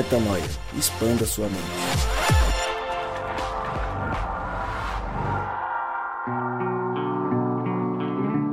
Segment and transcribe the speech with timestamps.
[0.00, 0.42] Metanoia.
[0.78, 1.60] Expanda sua mente.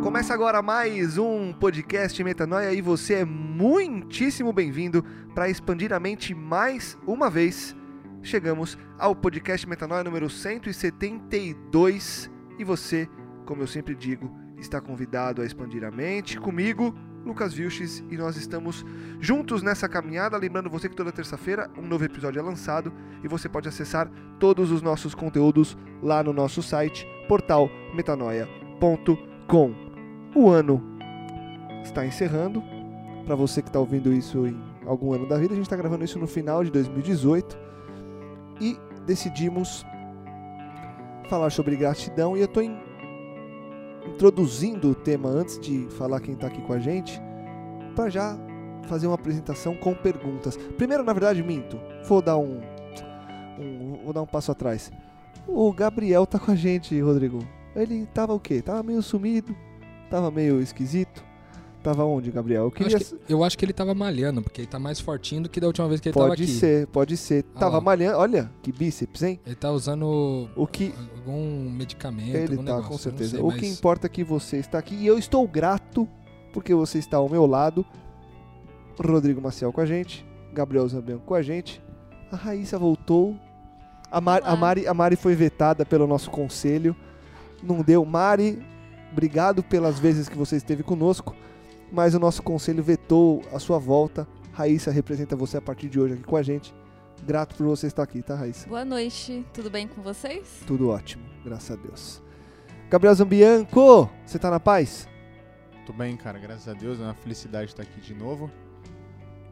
[0.04, 6.36] Começa agora mais um podcast Metanoia e você é muitíssimo bem-vindo para expandir a mente
[6.36, 7.74] mais uma vez.
[8.22, 12.30] Chegamos ao podcast Metanoia número 172
[12.60, 13.08] e você,
[13.46, 14.30] como eu sempre digo,
[14.60, 16.94] está convidado a expandir a mente comigo,
[17.28, 18.86] Lucas Vilches, e nós estamos
[19.20, 20.38] juntos nessa caminhada.
[20.38, 22.92] Lembrando você que toda terça-feira um novo episódio é lançado
[23.24, 24.10] e você pode acessar
[24.40, 29.76] todos os nossos conteúdos lá no nosso site, portal metanoia.com.
[30.34, 30.82] O ano
[31.84, 32.64] está encerrando.
[33.26, 36.06] Para você que está ouvindo isso em algum ano da vida, a gente está gravando
[36.06, 37.58] isso no final de 2018
[38.62, 39.86] e decidimos
[41.30, 42.38] falar sobre gratidão.
[42.38, 42.64] E eu estou
[44.18, 47.22] introduzindo o tema antes de falar quem está aqui com a gente,
[47.96, 48.36] para já
[48.88, 50.58] fazer uma apresentação com perguntas.
[50.76, 51.80] Primeiro, na verdade, minto.
[52.04, 52.60] Vou dar um,
[53.60, 54.92] um, vou dar um passo atrás.
[55.48, 57.48] O Gabriel tá com a gente, Rodrigo.
[57.76, 58.60] Ele tava o quê?
[58.60, 59.56] Tava meio sumido,
[60.10, 61.24] tava meio esquisito.
[61.88, 62.66] Tava onde, Gabriel?
[62.66, 62.92] Eu, queria...
[62.92, 65.50] eu, acho que, eu acho que ele tava malhando, porque ele tá mais fortinho do
[65.50, 66.46] que da última vez que ele pode tava aqui.
[66.46, 67.46] Pode ser, pode ser.
[67.56, 67.82] Ah tava lá.
[67.82, 69.40] malhando, olha que bíceps, hein?
[69.46, 70.94] Ele tá usando o que...
[71.16, 73.30] algum medicamento, Ele algum tá, negócio, com certeza.
[73.32, 73.60] sei, o mas...
[73.62, 76.06] que importa é que você está aqui e eu estou grato
[76.52, 77.86] porque você está ao meu lado.
[79.00, 81.82] Rodrigo Maciel com a gente, Gabriel Zambianco com a gente.
[82.30, 83.34] A Raíssa voltou.
[84.12, 86.94] A Mari, a, Mari, a Mari foi vetada pelo nosso conselho.
[87.64, 88.04] Não deu.
[88.04, 88.62] Mari,
[89.10, 91.34] obrigado pelas vezes que você esteve conosco,
[91.92, 94.28] mas o nosso conselho vetou a sua volta.
[94.52, 96.74] Raíssa representa você a partir de hoje aqui com a gente.
[97.26, 98.68] Grato por você estar aqui, tá, Raíssa?
[98.68, 100.62] Boa noite, tudo bem com vocês?
[100.66, 102.22] Tudo ótimo, graças a Deus.
[102.90, 105.08] Gabriel Zambianco, você tá na paz?
[105.86, 108.52] Tudo bem, cara, graças a Deus, é uma felicidade estar aqui de novo.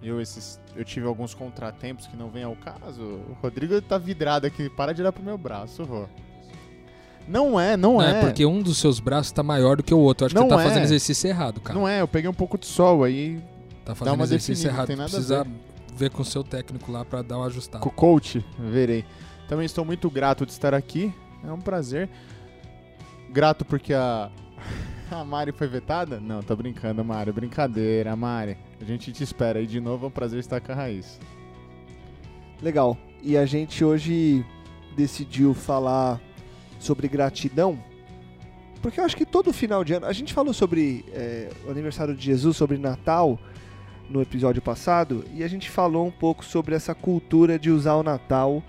[0.02, 3.02] Eu, esses, eu tive alguns contratempos que não vem ao caso.
[3.02, 6.08] O Rodrigo tá vidrado aqui, para de olhar pro meu braço, Rô.
[7.27, 8.19] Não é, não, Não, é.
[8.19, 10.23] é porque um dos seus braços tá maior do que o outro.
[10.23, 10.67] Eu acho Não que você tá é.
[10.67, 11.77] fazendo exercício errado, cara.
[11.80, 13.41] Não é, eu peguei um pouco de sol aí.
[13.83, 14.87] Tá fazendo uma exercício definida, errado.
[14.87, 15.47] tem nada a Precisa
[15.95, 17.81] ver com o seu técnico lá pra dar uma ajustada.
[17.83, 19.05] Com o coach, verei.
[19.47, 21.13] Também estou muito grato de estar aqui.
[21.47, 22.09] É um prazer.
[23.31, 24.30] Grato porque a.
[25.11, 26.19] A Mari foi vetada?
[26.19, 27.31] Não, tô brincando, Mari.
[27.31, 28.57] Brincadeira, Mari.
[28.81, 30.05] A gente te espera aí de novo.
[30.05, 31.19] É um prazer estar com a Raiz.
[32.59, 32.97] Legal.
[33.21, 34.43] E a gente hoje
[34.97, 36.19] decidiu falar
[36.80, 37.80] sobre gratidão,
[38.81, 40.05] porque eu acho que todo final de ano.
[40.05, 43.39] A gente falou sobre é, o aniversário de Jesus, sobre Natal,
[44.09, 48.03] no episódio passado, e a gente falou um pouco sobre essa cultura de usar o
[48.03, 48.61] Natal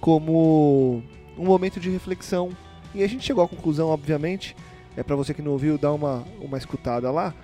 [0.00, 1.02] como
[1.38, 2.50] um momento de reflexão.
[2.94, 4.54] E a gente chegou à conclusão, obviamente,
[4.96, 7.34] é para você que não ouviu, dar uma, uma escutada lá,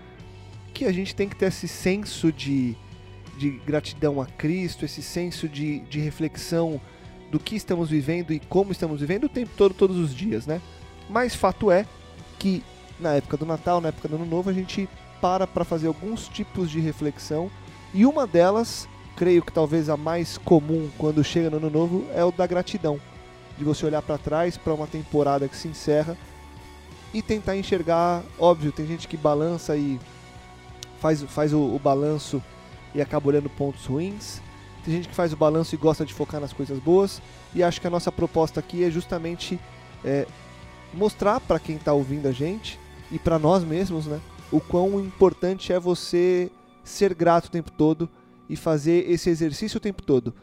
[0.74, 2.76] que a gente tem que ter esse senso de
[3.36, 6.80] de gratidão a Cristo, esse senso de, de reflexão
[7.32, 10.60] do que estamos vivendo e como estamos vivendo o tempo todo, todos os dias, né?
[11.08, 11.86] Mas fato é
[12.38, 12.62] que
[13.00, 14.86] na época do Natal, na época do Ano Novo, a gente
[15.18, 17.50] para para fazer alguns tipos de reflexão
[17.94, 22.22] e uma delas, creio que talvez a mais comum quando chega no Ano Novo, é
[22.22, 23.00] o da gratidão.
[23.56, 26.16] De você olhar para trás para uma temporada que se encerra
[27.14, 29.98] e tentar enxergar, óbvio, tem gente que balança e
[31.00, 32.42] faz, faz o, o balanço
[32.94, 34.40] e acaba olhando pontos ruins.
[34.84, 37.22] Tem gente que faz o balanço e gosta de focar nas coisas boas.
[37.54, 39.58] E acho que a nossa proposta aqui é justamente
[40.04, 40.26] é,
[40.92, 42.78] mostrar para quem está ouvindo a gente
[43.10, 44.20] e para nós mesmos, né,
[44.50, 46.50] o quão importante é você
[46.82, 48.08] ser grato o tempo todo
[48.48, 50.34] e fazer esse exercício o tempo todo.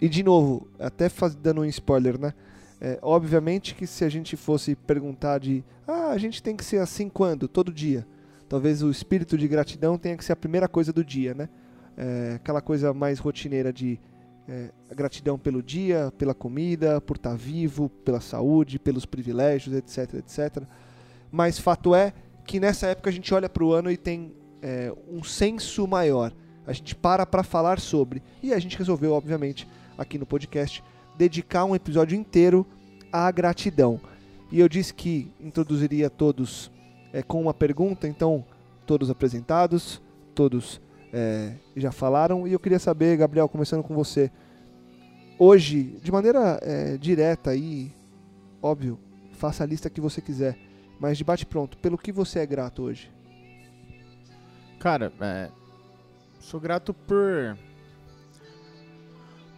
[0.00, 2.32] E de novo, até faz, dando um spoiler, né?
[2.80, 6.78] É, obviamente que se a gente fosse perguntar de ah, a gente tem que ser
[6.78, 7.48] assim quando?
[7.48, 8.06] Todo dia.
[8.48, 11.48] Talvez o espírito de gratidão tenha que ser a primeira coisa do dia, né?
[12.00, 13.98] É, aquela coisa mais rotineira de
[14.48, 20.62] é, gratidão pelo dia, pela comida, por estar vivo, pela saúde, pelos privilégios, etc, etc.
[21.30, 22.12] Mas fato é
[22.46, 26.32] que nessa época a gente olha para o ano e tem é, um senso maior.
[26.64, 28.22] A gente para para falar sobre.
[28.42, 30.84] E a gente resolveu, obviamente, aqui no podcast,
[31.16, 32.64] dedicar um episódio inteiro
[33.12, 34.00] à gratidão.
[34.52, 36.70] E eu disse que introduziria todos
[37.12, 38.44] é, com uma pergunta, então
[38.86, 40.00] todos apresentados,
[40.34, 40.80] todos
[41.12, 42.46] é, já falaram.
[42.46, 44.30] E eu queria saber, Gabriel, começando com você,
[45.38, 47.92] hoje, de maneira é, direta e
[48.62, 48.98] óbvio,
[49.32, 50.58] faça a lista que você quiser,
[50.98, 53.10] mas de bate pronto, pelo que você é grato hoje?
[54.78, 55.50] Cara, é,
[56.40, 57.56] sou grato por.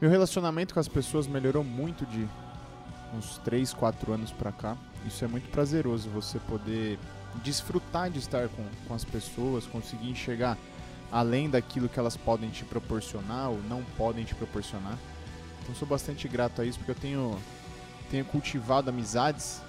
[0.01, 2.27] Meu relacionamento com as pessoas melhorou muito de
[3.15, 4.77] uns 3, 4 anos pra cá.
[5.07, 6.99] Isso é muito prazeroso, você poder
[7.43, 10.57] desfrutar de estar com, com as pessoas, conseguir enxergar
[11.11, 14.97] além daquilo que elas podem te proporcionar ou não podem te proporcionar.
[15.63, 17.39] Então sou bastante grato a isso porque eu tenho,
[18.11, 19.61] tenho cultivado amizades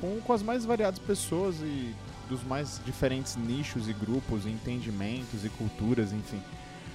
[0.00, 1.94] com, com as mais variadas pessoas e
[2.28, 6.42] dos mais diferentes nichos e grupos, entendimentos e culturas, enfim.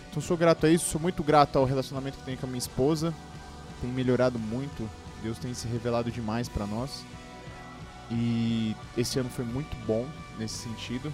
[0.10, 2.58] Então sou grato a isso, sou muito grato ao relacionamento que tenho com a minha
[2.58, 3.14] esposa.
[3.80, 4.90] Tem melhorado muito,
[5.22, 7.04] Deus tem se revelado demais para nós.
[8.10, 10.06] E esse ano foi muito bom
[10.40, 11.14] nesse sentido.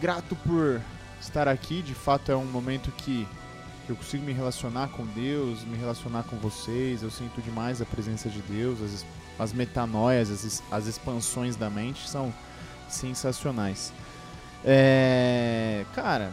[0.00, 0.80] Grato por
[1.22, 3.26] estar aqui, de fato é um momento que
[3.88, 7.02] eu consigo me relacionar com Deus, me relacionar com vocês.
[7.02, 9.06] Eu sinto demais a presença de Deus, as,
[9.38, 12.32] as metanoias, as, as expansões da mente são
[12.88, 13.92] sensacionais.
[14.64, 16.32] É, cara,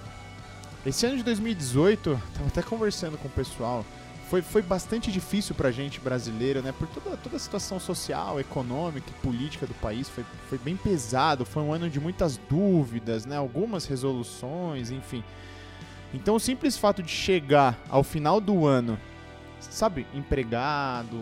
[0.86, 3.86] esse ano de 2018, tava até conversando com o pessoal,
[4.30, 6.72] foi, foi bastante difícil pra gente brasileiro, né?
[6.72, 11.44] Por toda, toda a situação social, econômica e política do país, foi, foi bem pesado,
[11.46, 13.36] foi um ano de muitas dúvidas, né?
[13.36, 15.24] Algumas resoluções, enfim.
[16.14, 19.00] Então o simples fato de chegar ao final do ano,
[19.60, 21.18] sabe, empregado,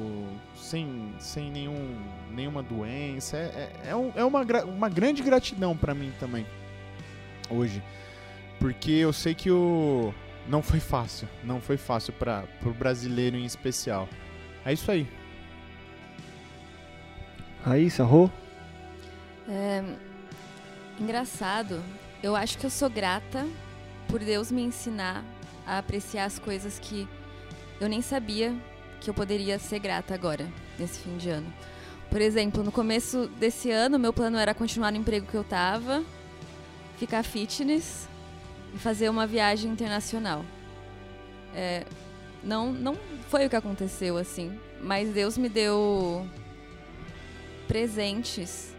[0.54, 1.98] sem, sem nenhum,
[2.30, 6.46] nenhuma doença, é, é, é, é uma, uma grande gratidão para mim também,
[7.50, 7.82] hoje.
[8.60, 10.14] Porque eu sei que o
[10.48, 11.28] não foi fácil.
[11.44, 14.08] Não foi fácil para o brasileiro em especial.
[14.66, 15.08] É isso aí.
[17.64, 18.30] Raíssa, Rô?
[19.48, 19.84] É,
[21.00, 21.82] engraçado.
[22.24, 23.46] Eu acho que eu sou grata
[24.08, 25.24] por Deus me ensinar
[25.66, 27.08] a apreciar as coisas que
[27.80, 28.56] eu nem sabia
[29.02, 30.48] que eu poderia ser grata agora,
[30.80, 31.54] nesse fim de ano.
[32.10, 36.04] Por exemplo, no começo desse ano, meu plano era continuar no emprego que eu tava,
[36.98, 38.08] ficar fitness
[38.78, 40.44] fazer uma viagem internacional.
[41.56, 41.86] É,
[42.44, 42.96] não, não
[43.30, 46.28] foi o que aconteceu assim, mas Deus me deu
[47.68, 48.76] presentes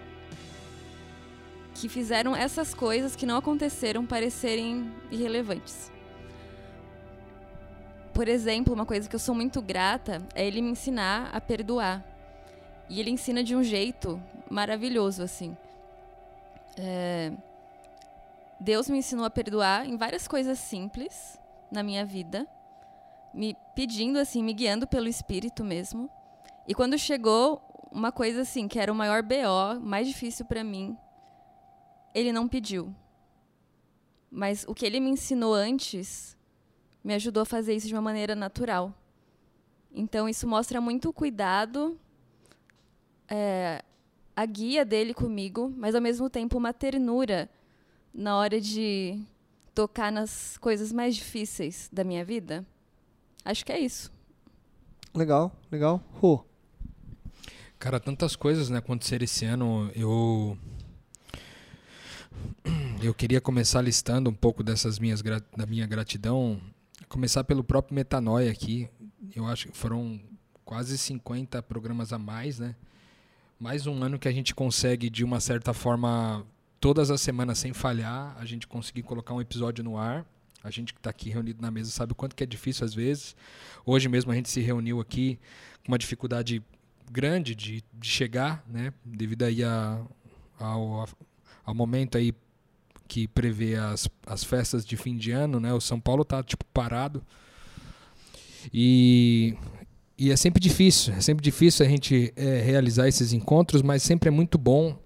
[1.74, 5.92] que fizeram essas coisas que não aconteceram parecerem irrelevantes.
[8.12, 12.04] Por exemplo, uma coisa que eu sou muito grata é ele me ensinar a perdoar.
[12.88, 15.56] E ele ensina de um jeito maravilhoso, assim.
[16.76, 17.30] É,
[18.60, 21.38] Deus me ensinou a perdoar em várias coisas simples
[21.70, 22.46] na minha vida,
[23.32, 26.10] me pedindo assim, me guiando pelo espírito mesmo.
[26.66, 27.62] E quando chegou
[27.92, 30.96] uma coisa assim, que era o maior BO, mais difícil para mim,
[32.14, 32.94] ele não pediu.
[34.30, 36.36] Mas o que ele me ensinou antes
[37.02, 38.92] me ajudou a fazer isso de uma maneira natural.
[39.92, 41.98] Então isso mostra muito cuidado,
[43.28, 43.82] é,
[44.36, 47.48] a guia dele comigo, mas ao mesmo tempo uma ternura
[48.18, 49.22] na hora de
[49.72, 52.66] tocar nas coisas mais difíceis da minha vida.
[53.44, 54.10] Acho que é isso.
[55.14, 56.02] Legal, legal.
[56.14, 56.44] Rô.
[57.78, 59.88] Cara, tantas coisas né, aconteceram esse ano.
[59.94, 60.58] Eu
[63.00, 66.60] eu queria começar listando um pouco dessas minhas da minha gratidão.
[67.08, 68.88] Começar pelo próprio Metanoia aqui.
[69.34, 70.20] Eu acho que foram
[70.64, 72.74] quase 50 programas a mais, né?
[73.60, 76.44] Mais um ano que a gente consegue, de uma certa forma,
[76.80, 80.24] todas as semanas sem falhar, a gente conseguir colocar um episódio no ar.
[80.62, 82.94] A gente que está aqui reunido na mesa sabe o quanto que é difícil às
[82.94, 83.36] vezes.
[83.86, 85.38] Hoje mesmo a gente se reuniu aqui
[85.84, 86.62] com uma dificuldade
[87.10, 88.92] grande de, de chegar, né?
[89.04, 90.00] Devido aí a,
[90.58, 91.08] ao,
[91.64, 92.34] ao momento aí
[93.06, 95.72] que prevê as, as festas de fim de ano, né?
[95.72, 97.22] O São Paulo tá tipo parado.
[98.72, 99.56] E,
[100.18, 104.28] e é sempre difícil, é sempre difícil a gente é, realizar esses encontros, mas sempre
[104.28, 104.98] é muito bom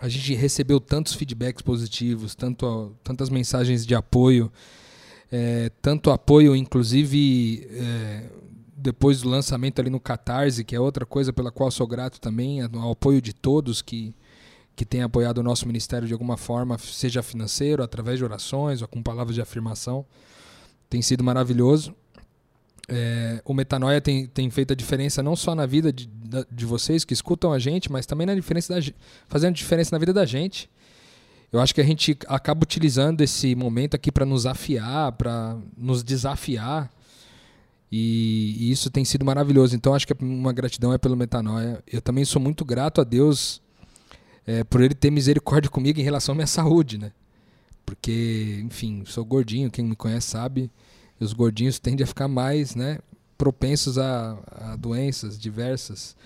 [0.00, 4.50] a gente recebeu tantos feedbacks positivos, tanto, tantas mensagens de apoio,
[5.30, 8.30] é, tanto apoio, inclusive é,
[8.74, 12.62] depois do lançamento ali no Catarse, que é outra coisa pela qual sou grato também,
[12.62, 14.14] ao apoio de todos que,
[14.74, 18.88] que têm apoiado o nosso ministério de alguma forma, seja financeiro, através de orações ou
[18.88, 20.06] com palavras de afirmação.
[20.88, 21.94] Tem sido maravilhoso.
[22.92, 26.10] É, o Metanoia tem, tem feito a diferença não só na vida de,
[26.50, 28.80] de vocês que escutam a gente, mas também na diferença da,
[29.28, 30.68] fazendo diferença na vida da gente.
[31.52, 36.02] Eu acho que a gente acaba utilizando esse momento aqui para nos afiar, para nos
[36.02, 36.90] desafiar.
[37.90, 39.74] E, e, isso tem sido maravilhoso.
[39.74, 41.82] Então acho que uma gratidão é pelo Metanoia.
[41.86, 43.60] Eu também sou muito grato a Deus
[44.46, 47.12] é, por Ele ter misericórdia comigo em relação à minha saúde, né?
[47.84, 50.70] Porque, enfim, sou gordinho, quem me conhece sabe.
[51.20, 52.98] E os gordinhos tendem a ficar mais né,
[53.36, 56.16] propensos a, a doenças diversas.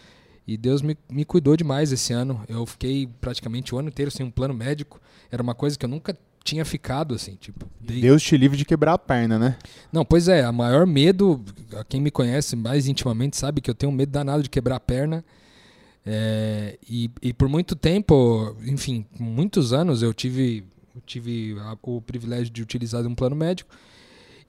[0.47, 2.43] E Deus me, me cuidou demais esse ano.
[2.49, 5.01] Eu fiquei praticamente o ano inteiro sem um plano médico.
[5.31, 7.67] Era uma coisa que eu nunca tinha ficado assim, tipo.
[7.81, 8.03] Dei...
[8.03, 9.57] Deus te livre de quebrar a perna, né?
[9.91, 11.43] Não, pois é, a maior medo,
[11.89, 15.25] quem me conhece mais intimamente sabe que eu tenho medo danado de quebrar a perna.
[16.07, 20.65] É, e, e por muito tempo, enfim, muitos anos eu tive
[21.07, 23.75] tive a, o privilégio de utilizar um plano médico.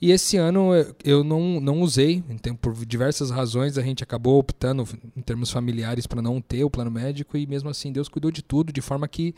[0.01, 0.71] E esse ano
[1.03, 4.85] eu não, não usei, então, por diversas razões a gente acabou optando
[5.15, 8.43] em termos familiares para não ter o plano médico e mesmo assim Deus cuidou de
[8.43, 9.33] tudo, de forma que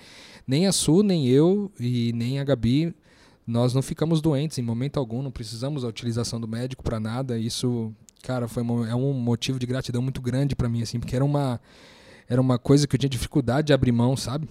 [0.48, 2.94] nem a Su, nem eu e nem a Gabi,
[3.46, 7.40] nós não ficamos doentes em momento algum, não precisamos da utilização do médico para nada.
[7.40, 11.24] Isso, cara, foi é um motivo de gratidão muito grande para mim, assim, porque era
[11.24, 11.62] uma,
[12.28, 14.50] era uma coisa que eu tinha dificuldade de abrir mão, sabe?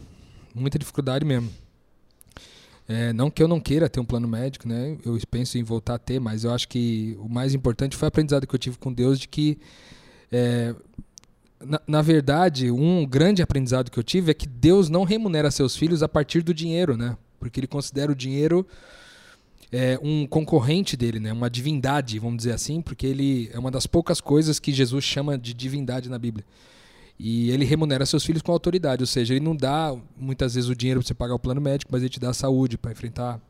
[0.55, 1.51] Muita dificuldade mesmo.
[2.89, 4.97] É, não que eu não queira ter um plano médico, né?
[5.05, 8.09] Eu penso em voltar a ter, mas eu acho que o mais importante foi o
[8.09, 9.59] aprendizado que eu tive com Deus de que,
[10.31, 10.73] é,
[11.65, 15.77] na, na, verdade, um grande aprendizado que eu tive é que Deus não remunera seus
[15.77, 17.17] filhos a partir do dinheiro, né?
[17.41, 18.65] Porque ele considera o dinheiro
[19.73, 21.33] é, um concorrente dele, né?
[21.33, 25.37] Uma divindade, vamos dizer assim, porque ele é uma das poucas coisas que Jesus chama
[25.37, 26.47] de divindade na Bíblia.
[27.19, 30.77] E ele remunera seus filhos com autoridade, ou seja, ele não dá muitas vezes o
[30.77, 33.41] dinheiro para você pagar o plano médico, mas ele te dá a saúde para enfrentar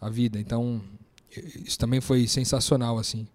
[0.00, 0.40] a vida.
[0.40, 0.80] Então,
[1.64, 3.26] isso também foi sensacional assim.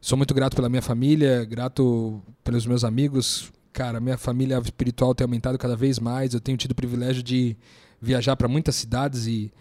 [0.00, 3.52] Sou muito grato pela minha família, grato pelos meus amigos.
[3.72, 6.34] Cara, minha família espiritual tem aumentado cada vez mais.
[6.34, 7.56] Eu tenho tido o privilégio de
[8.00, 9.52] viajar para muitas cidades e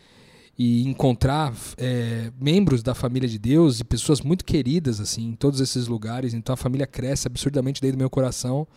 [0.58, 5.60] e encontrar é, membros da família de Deus e pessoas muito queridas assim em todos
[5.60, 6.34] esses lugares.
[6.34, 8.68] Então a família cresce absurdamente dentro do meu coração.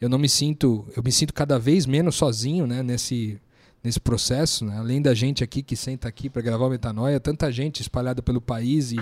[0.00, 3.40] Eu não me sinto, eu me sinto cada vez menos sozinho, né, nesse
[3.82, 4.76] nesse processo, né?
[4.76, 8.40] além da gente aqui que senta aqui para gravar o Metanoia, tanta gente espalhada pelo
[8.40, 8.96] país e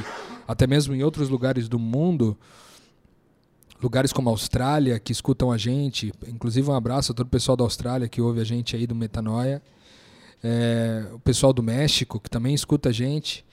[0.47, 2.37] até mesmo em outros lugares do mundo,
[3.83, 7.57] lugares como a Austrália que escutam a gente, inclusive um abraço a todo o pessoal
[7.57, 9.63] da Austrália que ouve a gente aí do Metanoia
[10.43, 13.45] é, o pessoal do México, que também escuta a gente.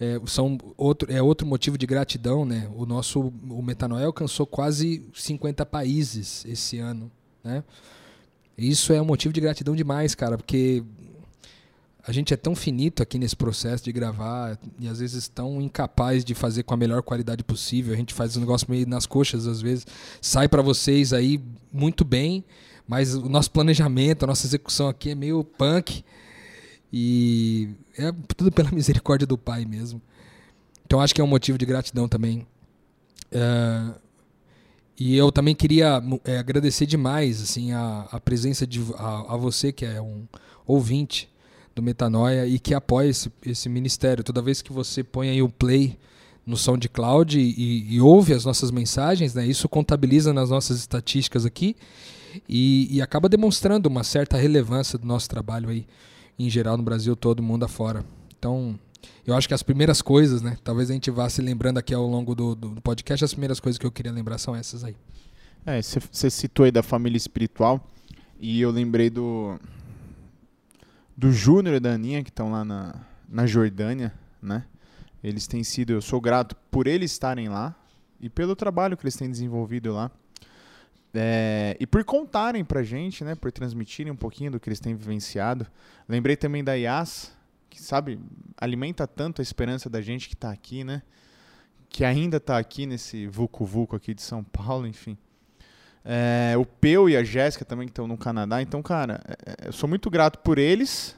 [0.00, 2.70] É, são outro, é outro motivo de gratidão, né?
[2.74, 7.10] O nosso o Metanoia alcançou quase 50 países esse ano,
[7.42, 7.64] né?
[8.56, 10.84] Isso é um motivo de gratidão demais, cara, porque
[12.08, 16.24] a gente é tão finito aqui nesse processo de gravar e às vezes tão incapaz
[16.24, 17.92] de fazer com a melhor qualidade possível.
[17.92, 19.86] A gente faz um negócio meio nas coxas às vezes.
[20.20, 21.38] Sai para vocês aí
[21.72, 22.44] muito bem,
[22.86, 26.02] mas o nosso planejamento, a nossa execução aqui é meio punk.
[26.92, 30.00] E é tudo pela misericórdia do Pai mesmo.
[30.86, 32.46] Então acho que é um motivo de gratidão também.
[33.30, 33.94] É,
[34.98, 39.70] e eu também queria é, agradecer demais assim a, a presença de a, a, você
[39.70, 40.26] que é um
[40.66, 41.28] ouvinte
[41.74, 44.24] do Metanoia e que apoia esse, esse ministério.
[44.24, 45.98] Toda vez que você põe aí o play
[46.44, 51.76] no SoundCloud e, e ouve as nossas mensagens, né, isso contabiliza nas nossas estatísticas aqui
[52.48, 55.86] e, e acaba demonstrando uma certa relevância do nosso trabalho aí
[56.38, 58.04] em geral no Brasil todo, mundo afora.
[58.38, 58.78] Então,
[59.26, 60.56] eu acho que as primeiras coisas, né?
[60.62, 63.78] Talvez a gente vá se lembrando aqui ao longo do, do podcast, as primeiras coisas
[63.78, 64.96] que eu queria lembrar são essas aí.
[65.66, 67.86] É, você citou aí da família espiritual
[68.40, 69.58] e eu lembrei do
[71.16, 72.94] do Júnior e da Aninha que estão lá na,
[73.28, 74.64] na Jordânia, né?
[75.22, 77.74] Eles têm sido, eu sou grato por eles estarem lá
[78.20, 80.12] e pelo trabalho que eles têm desenvolvido lá.
[81.14, 83.34] É, e por contarem pra gente, né?
[83.34, 85.66] Por transmitirem um pouquinho do que eles têm vivenciado.
[86.08, 87.32] Lembrei também da Yas,
[87.70, 88.20] que, sabe,
[88.56, 91.02] alimenta tanto a esperança da gente que tá aqui, né?
[91.88, 95.16] Que ainda tá aqui nesse vucu-vucu aqui de São Paulo, enfim.
[96.04, 98.60] É, o Peu e a Jéssica também que estão no Canadá.
[98.60, 101.16] Então, cara, é, é, eu sou muito grato por eles.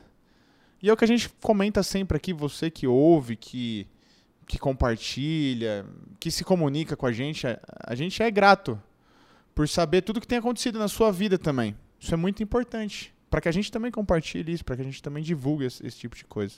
[0.82, 3.87] E é o que a gente comenta sempre aqui, você que ouve, que,
[4.47, 5.85] que compartilha,
[6.18, 7.47] que se comunica com a gente.
[7.47, 8.80] A, a gente é grato
[9.54, 11.76] por saber tudo que tem acontecido na sua vida também.
[11.99, 13.14] Isso é muito importante.
[13.28, 15.99] Para que a gente também compartilhe isso, para que a gente também divulgue esse, esse,
[15.99, 16.57] tipo de coisa.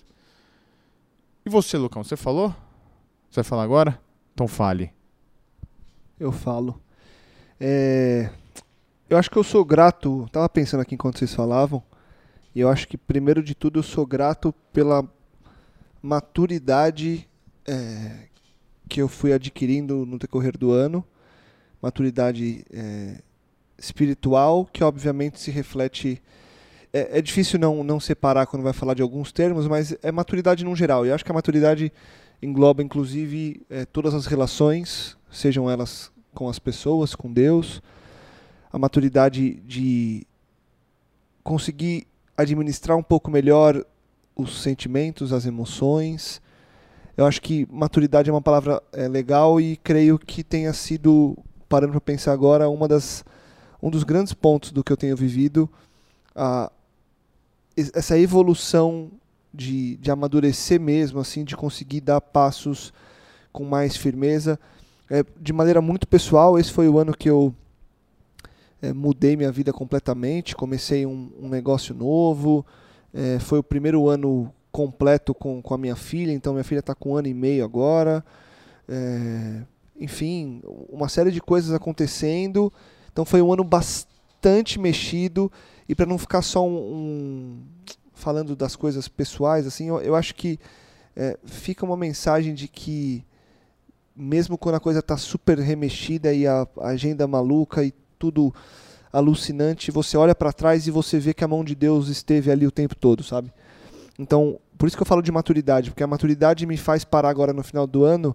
[1.45, 2.51] E você, Lucão, você falou?
[3.31, 4.01] Você vai falar agora?
[4.33, 4.93] Então fale.
[6.19, 6.81] Eu falo.
[7.61, 8.31] É...
[9.11, 10.29] Eu acho que eu sou grato.
[10.33, 11.83] Tava pensando aqui enquanto vocês falavam.
[12.55, 15.07] E eu acho que, primeiro de tudo, eu sou grato pela
[16.01, 17.29] maturidade
[17.67, 18.29] é,
[18.89, 21.05] que eu fui adquirindo no decorrer do ano
[21.83, 23.17] maturidade é,
[23.77, 26.23] espiritual, que obviamente se reflete.
[26.93, 30.65] É, é, difícil não, não separar quando vai falar de alguns termos, mas é maturidade
[30.65, 31.05] no geral.
[31.05, 31.93] E eu acho que a maturidade
[32.41, 37.83] engloba, inclusive, é, todas as relações, sejam elas com as pessoas, com Deus,
[38.73, 40.27] a maturidade de
[41.43, 43.85] conseguir administrar um pouco melhor
[44.37, 46.41] os sentimentos, as emoções.
[47.17, 51.37] Eu acho que maturidade é uma palavra é, legal e creio que tenha sido
[51.73, 53.25] parando para pensar agora, uma das,
[53.83, 55.67] um dos grandes pontos do que eu tenho vivido,
[56.37, 56.71] a,
[57.75, 59.11] essa evolução
[59.55, 62.93] de, de amadurecer mesmo, assim, de conseguir dar passos
[63.51, 64.59] com mais firmeza.
[65.09, 67.55] É, de maneira muito pessoal, esse foi o ano que eu
[68.83, 72.67] é, mudei minha vida completamente, comecei um, um negócio novo,
[73.15, 76.95] É, foi o primeiro ano completo com, com a minha filha, então minha filha está
[76.95, 78.25] com um ano e meio agora.
[78.89, 79.63] É,
[79.97, 82.73] enfim, uma série de coisas acontecendo.
[83.13, 85.51] Então foi um ano bastante mexido.
[85.89, 87.63] E para não ficar só um, um,
[88.15, 90.59] falando das coisas pessoais, assim, eu, eu acho que
[91.17, 93.25] é, fica uma mensagem de que
[94.15, 98.55] mesmo quando a coisa está super remexida e a, a agenda maluca e tudo
[99.13, 102.67] alucinante, você olha para trás e você vê que a mão de Deus esteve ali
[102.67, 103.53] o tempo todo, sabe?
[104.19, 107.53] Então, por isso que eu falo de maturidade, porque a maturidade me faz parar agora
[107.53, 108.35] no final do ano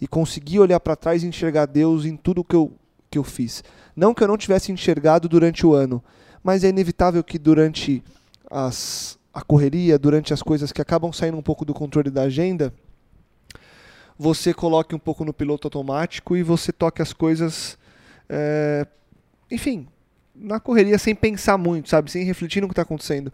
[0.00, 2.72] e conseguir olhar para trás e enxergar Deus em tudo que eu,
[3.10, 3.62] que eu fiz.
[3.94, 6.02] Não que eu não tivesse enxergado durante o ano,
[6.42, 8.02] mas é inevitável que durante
[8.50, 12.72] as, a correria, durante as coisas que acabam saindo um pouco do controle da agenda,
[14.18, 17.78] você coloque um pouco no piloto automático e você toque as coisas,
[18.28, 18.86] é,
[19.50, 19.86] enfim,
[20.34, 22.10] na correria sem pensar muito, sabe?
[22.10, 23.32] Sem refletir no que está acontecendo.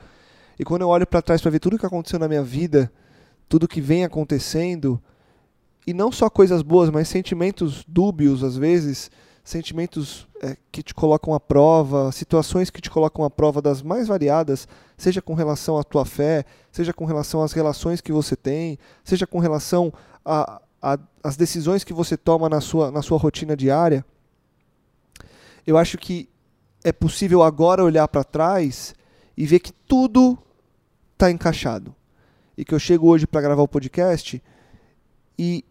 [0.58, 2.90] E quando eu olho para trás para ver tudo que aconteceu na minha vida,
[3.48, 5.02] tudo que vem acontecendo,
[5.86, 9.10] e não só coisas boas, mas sentimentos dúbios às vezes,
[9.42, 14.08] sentimentos é, que te colocam à prova, situações que te colocam à prova das mais
[14.08, 18.78] variadas, seja com relação à tua fé, seja com relação às relações que você tem,
[19.04, 19.92] seja com relação
[21.22, 24.04] às decisões que você toma na sua, na sua rotina diária.
[25.66, 26.28] Eu acho que
[26.82, 28.94] é possível agora olhar para trás
[29.36, 30.38] e ver que tudo
[31.12, 31.94] está encaixado.
[32.56, 34.42] E que eu chego hoje para gravar o podcast
[35.38, 35.64] e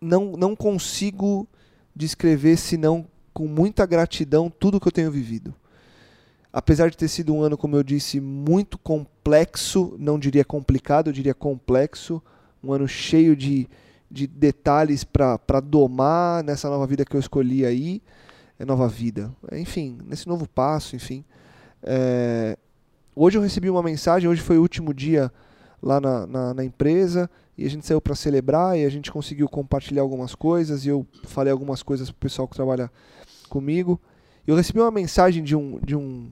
[0.00, 1.46] não, não consigo
[1.94, 5.54] descrever senão com muita gratidão tudo que eu tenho vivido.
[6.52, 11.12] Apesar de ter sido um ano, como eu disse, muito complexo, não diria complicado, eu
[11.12, 12.22] diria complexo,
[12.64, 13.68] um ano cheio de,
[14.10, 18.02] de detalhes para domar nessa nova vida que eu escolhi aí,
[18.58, 21.22] é nova vida, enfim, nesse novo passo, enfim.
[21.82, 22.56] É,
[23.14, 25.30] hoje eu recebi uma mensagem, hoje foi o último dia
[25.82, 29.48] lá na, na, na empresa e a gente saiu para celebrar e a gente conseguiu
[29.48, 32.90] compartilhar algumas coisas e eu falei algumas coisas para o pessoal que trabalha
[33.48, 34.00] comigo.
[34.46, 36.30] Eu recebi uma mensagem de um, de um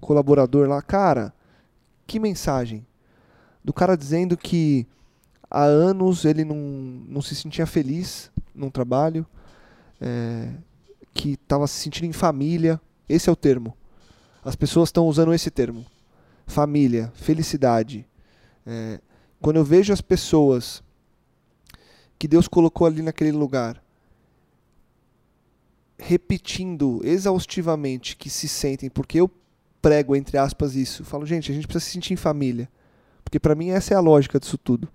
[0.00, 1.32] colaborador lá, cara,
[2.06, 2.86] que mensagem?
[3.62, 4.86] Do cara dizendo que
[5.50, 9.26] há anos ele não, não se sentia feliz num trabalho,
[10.00, 10.48] é,
[11.12, 12.80] que estava se sentindo em família.
[13.08, 13.76] Esse é o termo.
[14.44, 15.84] As pessoas estão usando esse termo.
[16.46, 18.06] Família, felicidade.
[18.72, 19.00] É,
[19.40, 20.80] quando eu vejo as pessoas
[22.16, 23.82] que Deus colocou ali naquele lugar
[25.98, 29.28] repetindo exaustivamente que se sentem, porque eu
[29.82, 32.70] prego entre aspas isso, falo, gente, a gente precisa se sentir em família.
[33.24, 34.88] Porque para mim essa é a lógica disso tudo.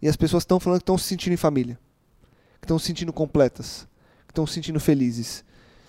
[0.00, 1.78] E as pessoas estão falando que estão se sentindo em família,
[2.60, 3.88] que estão se sentindo completas,
[4.26, 5.44] que estão se sentindo felizes.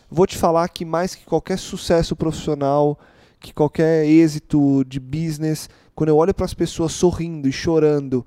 [0.10, 3.00] Vou te falar que mais que qualquer sucesso profissional,
[3.40, 5.70] que qualquer êxito de business,
[6.02, 8.26] quando eu olho para as pessoas sorrindo e chorando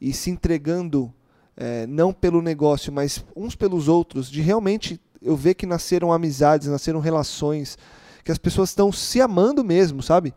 [0.00, 1.12] e se entregando,
[1.56, 6.68] é, não pelo negócio, mas uns pelos outros, de realmente eu ver que nasceram amizades,
[6.68, 7.76] nasceram relações,
[8.22, 10.32] que as pessoas estão se amando mesmo, sabe?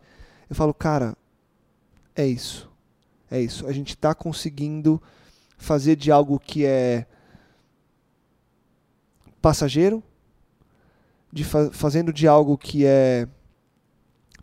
[0.48, 1.16] Eu falo, cara,
[2.16, 2.68] é isso.
[3.30, 3.68] É isso.
[3.68, 5.00] A gente está conseguindo
[5.56, 7.06] fazer de algo que é
[9.40, 10.02] passageiro,
[11.32, 13.28] de fa fazendo de algo que é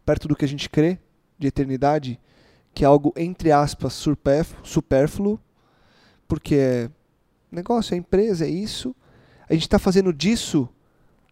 [0.05, 0.97] perto do que a gente crê,
[1.37, 2.17] de eternidade,
[2.77, 3.91] que é algo, entre aspas,
[4.61, 5.39] supérfluo,
[6.27, 6.89] porque é
[7.51, 8.95] negócio, é empresa, é isso.
[9.49, 10.69] A gente está fazendo disso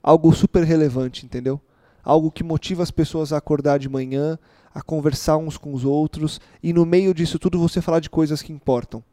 [0.02, 1.62] algo super relevante, entendeu?
[2.04, 4.40] Algo que motiva as pessoas a acordar de manhã,
[4.74, 8.42] a conversar uns com os outros, e no meio disso tudo você falar de coisas
[8.42, 9.04] que importam.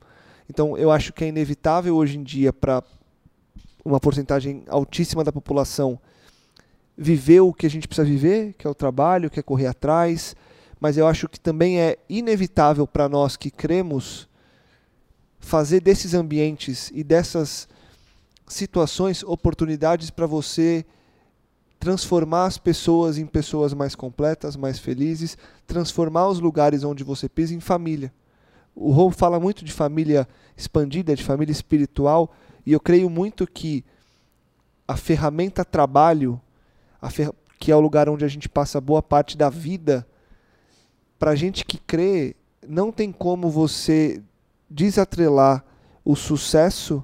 [0.49, 2.83] Então eu acho que é inevitável hoje em dia para
[3.85, 6.01] uma porcentagem altíssima da população
[6.97, 10.35] viver o que a gente precisa viver, que é o trabalho, que é correr atrás,
[10.83, 14.29] mas eu acho que também é inevitável para nós que cremos
[15.39, 17.69] fazer desses ambientes e dessas
[18.49, 20.85] situações oportunidades para você
[21.79, 27.55] transformar as pessoas em pessoas mais completas, mais felizes, transformar os lugares onde você pisa
[27.55, 28.13] em família.
[28.75, 32.35] O Rô fala muito de família expandida, de família espiritual,
[32.67, 33.85] e eu creio muito que
[34.89, 36.41] a ferramenta trabalho
[37.61, 40.05] que é o lugar onde a gente passa boa parte da vida,
[41.23, 42.35] para gente que crê,
[42.67, 44.21] não tem como você
[44.69, 45.65] desatrelar
[46.05, 47.01] o sucesso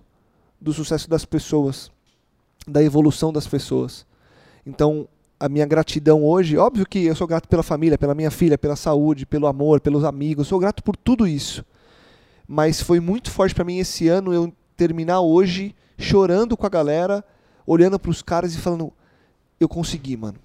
[0.60, 1.88] do sucesso das pessoas,
[2.66, 4.04] da evolução das pessoas.
[4.66, 5.06] Então,
[5.38, 8.74] a minha gratidão hoje, óbvio que eu sou grato pela família, pela minha filha, pela
[8.74, 11.64] saúde, pelo amor, pelos amigos, sou grato por tudo isso.
[12.44, 17.24] Mas foi muito forte para mim esse ano eu terminar hoje chorando com a galera,
[17.64, 18.92] olhando para os caras e falando:
[19.60, 20.40] eu consegui, mano.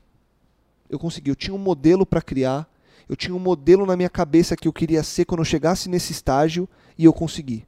[0.88, 1.32] Eu consegui.
[1.32, 2.72] Eu tinha um modelo para criar
[3.08, 6.12] Eu tinha um modelo na minha cabeça que eu queria ser quando eu chegasse nesse
[6.12, 7.66] estágio e eu consegui.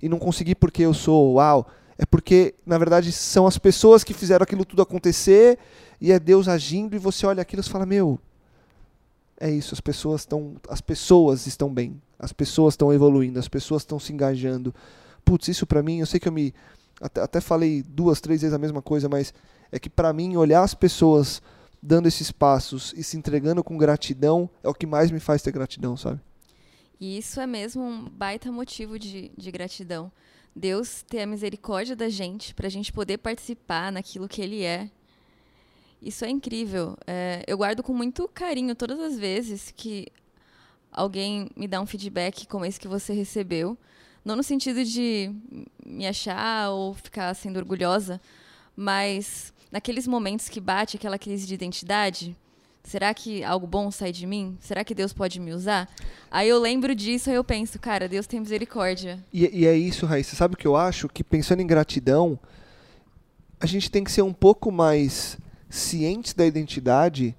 [0.00, 4.14] E não consegui porque eu sou uau, é porque, na verdade, são as pessoas que
[4.14, 5.58] fizeram aquilo tudo acontecer
[6.00, 8.18] e é Deus agindo e você olha aquilo e fala: Meu,
[9.38, 10.56] é isso, as pessoas estão.
[10.68, 14.74] As pessoas estão bem, as pessoas estão evoluindo, as pessoas estão se engajando.
[15.24, 16.54] Putz, isso para mim, eu sei que eu me.
[17.00, 19.32] Até, até falei duas, três vezes a mesma coisa, mas
[19.70, 21.42] é que para mim, olhar as pessoas
[21.82, 25.50] dando esses passos e se entregando com gratidão é o que mais me faz ter
[25.50, 26.20] gratidão, sabe?
[27.00, 30.12] E isso é mesmo um baita motivo de, de gratidão.
[30.54, 34.88] Deus ter a misericórdia da gente para a gente poder participar naquilo que Ele é.
[36.00, 36.96] Isso é incrível.
[37.06, 40.06] É, eu guardo com muito carinho todas as vezes que
[40.92, 43.76] alguém me dá um feedback como esse que você recebeu.
[44.24, 45.34] Não no sentido de
[45.84, 48.20] me achar ou ficar sendo orgulhosa,
[48.76, 52.36] mas naqueles momentos que bate aquela crise de identidade,
[52.84, 54.58] será que algo bom sai de mim?
[54.60, 55.88] Será que Deus pode me usar?
[56.30, 59.18] Aí eu lembro disso e eu penso, cara, Deus tem misericórdia.
[59.32, 60.36] E, e é isso, Raíssa.
[60.36, 61.08] Sabe o que eu acho?
[61.08, 62.38] Que pensando em gratidão,
[63.58, 65.38] a gente tem que ser um pouco mais
[65.70, 67.34] cientes da identidade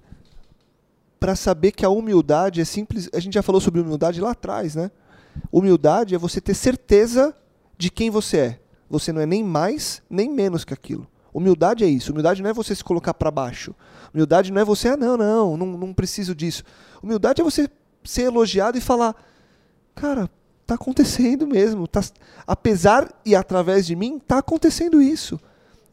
[1.20, 3.08] para saber que a humildade é simples.
[3.14, 4.90] A gente já falou sobre humildade lá atrás, né?
[5.52, 7.34] Humildade é você ter certeza
[7.78, 8.60] de quem você é.
[8.90, 11.08] Você não é nem mais nem menos que aquilo.
[11.34, 12.12] Humildade é isso.
[12.12, 13.74] Humildade não é você se colocar para baixo.
[14.14, 16.62] Humildade não é você, ah, não, não, não, não preciso disso.
[17.02, 17.68] Humildade é você
[18.04, 19.16] ser elogiado e falar,
[19.96, 20.30] cara,
[20.64, 21.88] tá acontecendo mesmo.
[21.88, 22.02] Tá,
[22.46, 25.40] apesar e através de mim, tá acontecendo isso.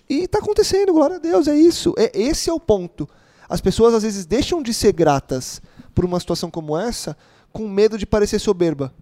[0.08, 1.95] E tá acontecendo, glória a Deus, é isso.
[1.97, 3.10] É, esse é o ponto.
[3.49, 5.60] As pessoas às vezes deixam de ser gratas
[5.95, 7.17] por uma situação como essa
[7.51, 8.93] com medo de parecer soberba.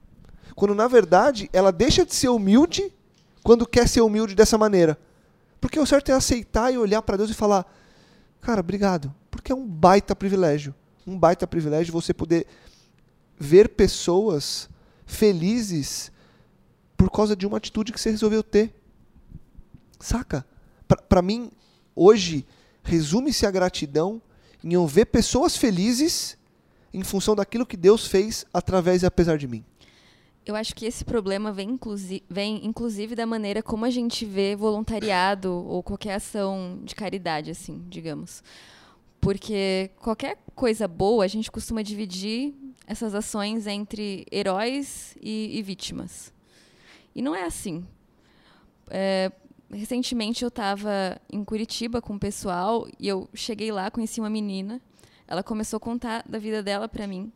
[0.56, 2.94] Quando na verdade ela deixa de ser humilde
[3.44, 4.98] quando quer ser humilde dessa maneira.
[5.60, 7.66] Porque o certo é aceitar e olhar para Deus e falar:
[8.42, 9.14] Cara, obrigado.
[9.30, 10.74] Porque é um baita privilégio.
[11.06, 12.48] Um baita privilégio você poder
[13.38, 14.70] ver pessoas
[15.06, 16.12] felizes
[16.96, 18.74] por causa de uma atitude que você resolveu ter.
[20.00, 20.46] Saca?
[21.08, 21.52] Para mim,
[21.96, 22.46] hoje,
[22.84, 24.22] resume-se a gratidão
[24.64, 26.38] em eu ver pessoas felizes
[26.94, 29.64] em função daquilo que Deus fez através e apesar de mim.
[30.50, 34.56] Eu acho que esse problema vem, inclusi vem, inclusive, da maneira como a gente vê
[34.56, 38.42] voluntariado ou qualquer ação de caridade, assim, digamos.
[39.22, 42.56] Porque qualquer coisa boa, a gente costuma dividir
[42.88, 46.34] essas ações entre heróis e, e vítimas.
[47.14, 47.86] E não é assim.
[48.90, 49.32] É,
[49.70, 54.82] recentemente eu estava em Curitiba com o pessoal e eu cheguei lá, conheci uma menina.
[55.28, 57.32] Ela começou a contar da vida dela para mim.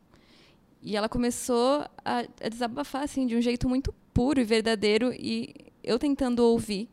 [0.84, 5.56] E ela começou a, a, desabafar assim de um jeito muito puro e verdadeiro e
[5.82, 6.90] eu tentando ouvir.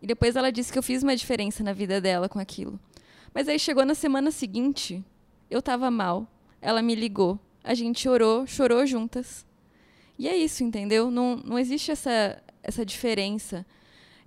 [0.00, 2.78] E depois ela disse que eu fiz uma diferença na vida dela com aquilo.
[3.34, 5.04] Mas aí chegou na semana seguinte,
[5.50, 6.30] eu estava mal.
[6.62, 9.44] Ela me ligou, a gente orou, chorou juntas.
[10.18, 11.10] E é isso, entendeu?
[11.10, 13.66] Não, não existe essa, essa diferença.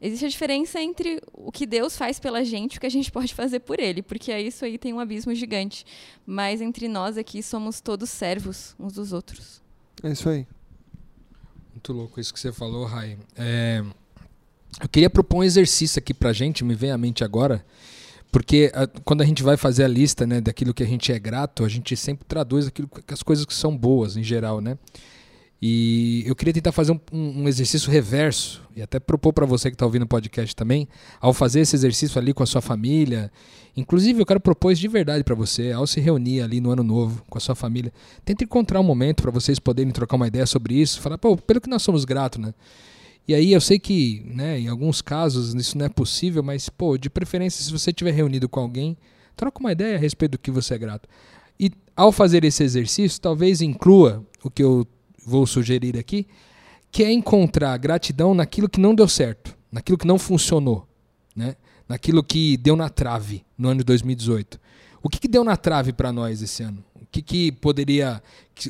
[0.01, 3.11] Existe a diferença entre o que Deus faz pela gente e o que a gente
[3.11, 5.85] pode fazer por Ele, porque é isso aí tem um abismo gigante.
[6.25, 9.61] Mas entre nós aqui somos todos servos uns dos outros.
[10.01, 10.47] É isso aí.
[11.73, 13.17] Muito louco isso que você falou, Rai.
[13.35, 13.83] É,
[14.81, 17.65] eu queria propor um exercício aqui pra gente, me vem à mente agora,
[18.31, 21.19] porque a, quando a gente vai fazer a lista né, daquilo que a gente é
[21.19, 24.77] grato, a gente sempre traduz aquilo, as coisas que são boas em geral, né?
[25.61, 29.75] E eu queria tentar fazer um, um exercício reverso, e até propor para você que
[29.75, 30.87] está ouvindo o podcast também,
[31.19, 33.29] ao fazer esse exercício ali com a sua família.
[33.75, 36.83] Inclusive, eu quero propor isso de verdade para você, ao se reunir ali no ano
[36.83, 37.91] novo com a sua família.
[38.23, 41.59] Tente encontrar um momento para vocês poderem trocar uma ideia sobre isso, falar, pô, pelo
[41.59, 42.53] que nós somos gratos, né?
[43.27, 46.97] E aí eu sei que, né, em alguns casos isso não é possível, mas, pô,
[46.97, 48.97] de preferência, se você estiver reunido com alguém,
[49.35, 51.07] troca uma ideia a respeito do que você é grato.
[51.59, 54.87] E ao fazer esse exercício, talvez inclua o que eu
[55.29, 56.27] vou sugerir aqui,
[56.91, 60.87] que é encontrar gratidão naquilo que não deu certo, naquilo que não funcionou,
[61.35, 61.55] né?
[61.87, 64.59] naquilo que deu na trave no ano de 2018.
[65.01, 66.83] O que, que deu na trave para nós esse ano?
[66.95, 68.21] O que, que poderia,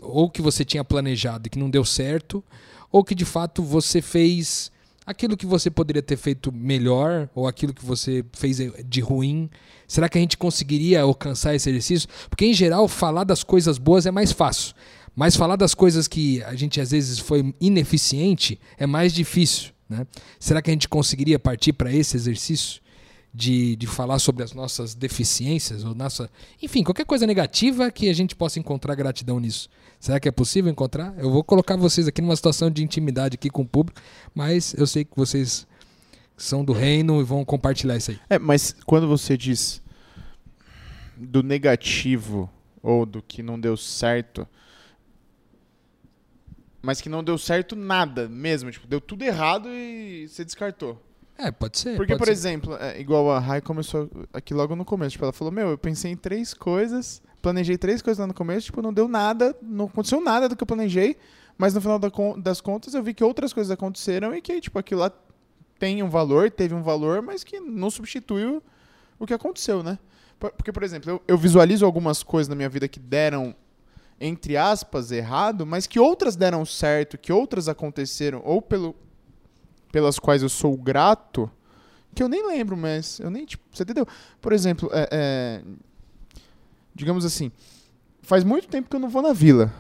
[0.02, 2.44] ou que você tinha planejado e que não deu certo,
[2.92, 4.72] ou que de fato você fez
[5.10, 9.50] aquilo que você poderia ter feito melhor, ou aquilo que você fez de ruim.
[9.88, 12.08] Será que a gente conseguiria alcançar esse exercício?
[12.30, 14.76] Porque, em geral, falar das coisas boas é mais fácil.
[15.16, 19.72] Mas falar das coisas que a gente às vezes foi ineficiente é mais difícil.
[19.90, 20.06] Né?
[20.40, 22.82] Será que a gente conseguiria partir para esse exercício
[23.34, 26.30] de, de falar sobre as nossas deficiências ou nossa,
[26.62, 29.70] enfim, qualquer coisa negativa que a gente possa encontrar gratidão nisso?
[30.00, 31.14] Será que é possível encontrar?
[31.18, 34.02] Eu vou colocar vocês aqui numa situação de intimidade aqui com o público,
[34.34, 35.68] mas eu sei que vocês
[36.38, 38.20] são do reino e vão compartilhar isso aí.
[38.30, 39.82] É, mas quando você diz
[41.18, 42.50] do negativo
[42.82, 44.48] ou do que não deu certo,
[46.82, 51.02] mas que não deu certo nada mesmo, tipo, deu tudo errado e você descartou.
[51.38, 51.96] É, pode ser.
[51.96, 52.32] Porque, pode por ser.
[52.34, 55.78] exemplo, é, igual a Rai começou aqui logo no começo, tipo, ela falou, meu, eu
[55.78, 59.86] pensei em três coisas, planejei três coisas lá no começo, tipo, não deu nada, não
[59.86, 61.16] aconteceu nada do que eu planejei,
[61.58, 64.78] mas no final da das contas eu vi que outras coisas aconteceram e que, tipo,
[64.80, 65.12] aquilo lá
[65.78, 68.62] tem um valor, teve um valor, mas que não substitui
[69.18, 69.98] o, que aconteceu, né?
[70.38, 73.56] Por- Porque, por exemplo, eu, eu visualizo algumas coisas na minha vida que deram,
[74.20, 78.96] entre aspas, errado, mas que outras deram certo, que outras aconteceram, ou pelo,
[79.92, 81.50] pelas quais eu sou grato,
[82.14, 84.06] que eu nem lembro, mas eu nem, tipo, você entendeu?
[84.42, 85.64] Por exemplo, é, é,
[86.94, 87.52] digamos assim,
[88.22, 89.74] faz muito tempo que eu não vou na vila,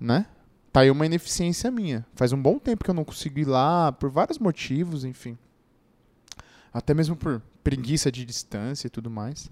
[0.00, 0.26] né?
[0.72, 2.04] Tá aí uma ineficiência minha.
[2.16, 5.38] Faz um bom tempo que eu não consigo ir lá, por vários motivos, enfim.
[6.72, 9.48] Até mesmo por preguiça de distância e tudo mais.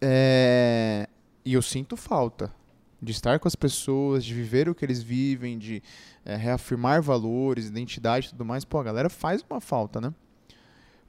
[0.00, 1.08] É,
[1.44, 2.52] E eu sinto falta
[3.00, 5.82] de estar com as pessoas, de viver o que eles vivem, de
[6.24, 8.64] é, reafirmar valores, identidade e tudo mais.
[8.64, 10.12] Pô, a galera faz uma falta, né?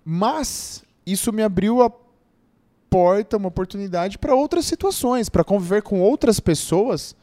[0.04, 1.92] Mas isso me abriu a
[2.90, 7.16] porta, uma oportunidade para outras situações, para conviver com outras pessoas,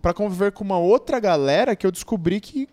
[0.00, 2.68] para conviver com uma outra galera que eu descobri que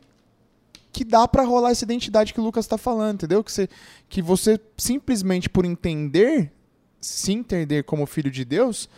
[0.92, 3.44] que dá para rolar essa identidade que o Lucas tá falando, entendeu?
[3.44, 3.70] Que você
[4.08, 6.54] que você simplesmente por entender,
[7.02, 8.90] se entender como filho de Deus,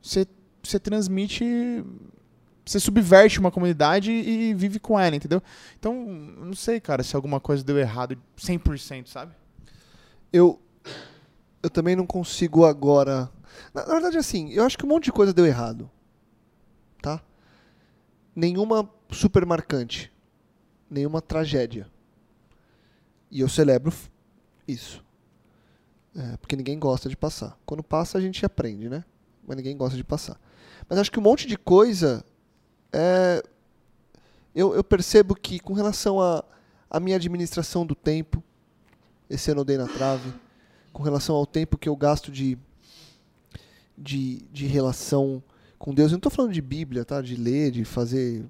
[0.00, 0.24] você
[0.62, 1.84] você transmite
[2.64, 5.42] você subverte uma comunidade e vive com ela, entendeu?
[5.78, 9.34] Então, não sei, cara, se alguma coisa deu errado 100%, sabe?
[10.32, 10.60] Eu,
[11.62, 13.28] eu também não consigo agora.
[13.74, 15.90] Na, na verdade, assim, eu acho que um monte de coisa deu errado.
[17.02, 17.20] Tá?
[18.36, 20.12] Nenhuma super marcante.
[20.88, 21.88] Nenhuma tragédia.
[23.30, 23.92] E eu celebro
[24.68, 25.04] isso.
[26.14, 27.58] É, porque ninguém gosta de passar.
[27.66, 29.04] Quando passa, a gente aprende, né?
[29.46, 30.38] Mas ninguém gosta de passar.
[30.90, 32.24] Mas acho que um monte de coisa.
[32.92, 33.40] É,
[34.52, 36.20] eu, eu percebo que, com relação
[36.90, 38.42] à minha administração do tempo,
[39.30, 40.32] esse ano eu dei na trave,
[40.92, 42.58] com relação ao tempo que eu gasto de,
[43.96, 45.40] de, de relação
[45.78, 46.10] com Deus.
[46.10, 47.22] Eu não estou falando de Bíblia, tá?
[47.22, 48.44] De ler, de fazer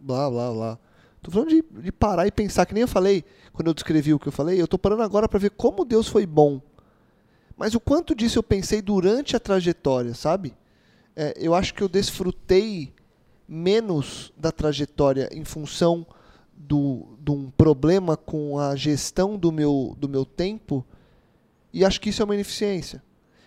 [0.00, 0.78] blá, blá, blá.
[1.18, 4.18] Estou falando de, de parar e pensar, que nem eu falei quando eu descrevi o
[4.18, 4.60] que eu falei.
[4.60, 6.60] Eu estou parando agora para ver como Deus foi bom.
[7.56, 10.52] Mas o quanto disso eu pensei durante a trajetória, sabe?
[11.14, 12.92] É, eu acho que eu desfrutei
[13.46, 16.06] menos da trajetória em função
[16.56, 20.84] do, de um problema com a gestão do meu, do meu tempo,
[21.72, 23.02] e acho que isso é uma ineficiência.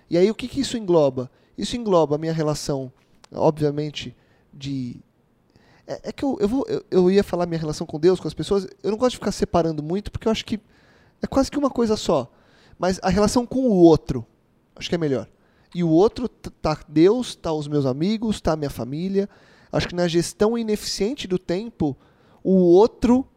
[0.10, 1.30] E aí o que, que isso engloba?
[1.58, 2.92] Isso engloba a minha relação,
[3.32, 4.16] obviamente,
[4.54, 4.98] de.
[5.88, 8.28] É, é que eu, eu, vou, eu, eu ia falar minha relação com Deus, com
[8.28, 10.60] as pessoas, eu não gosto de ficar separando muito, porque eu acho que
[11.22, 12.32] é quase que uma coisa só.
[12.78, 14.26] Mas a relação com o outro,
[14.76, 15.28] acho que é melhor.
[15.76, 19.28] E o outro tá Deus, tá os meus amigos, tá minha família.
[19.70, 21.98] Acho que na gestão ineficiente do tempo,
[22.42, 23.28] o outro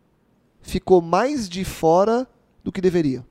[0.60, 2.28] ficou mais de fora
[2.62, 3.26] do que deveria.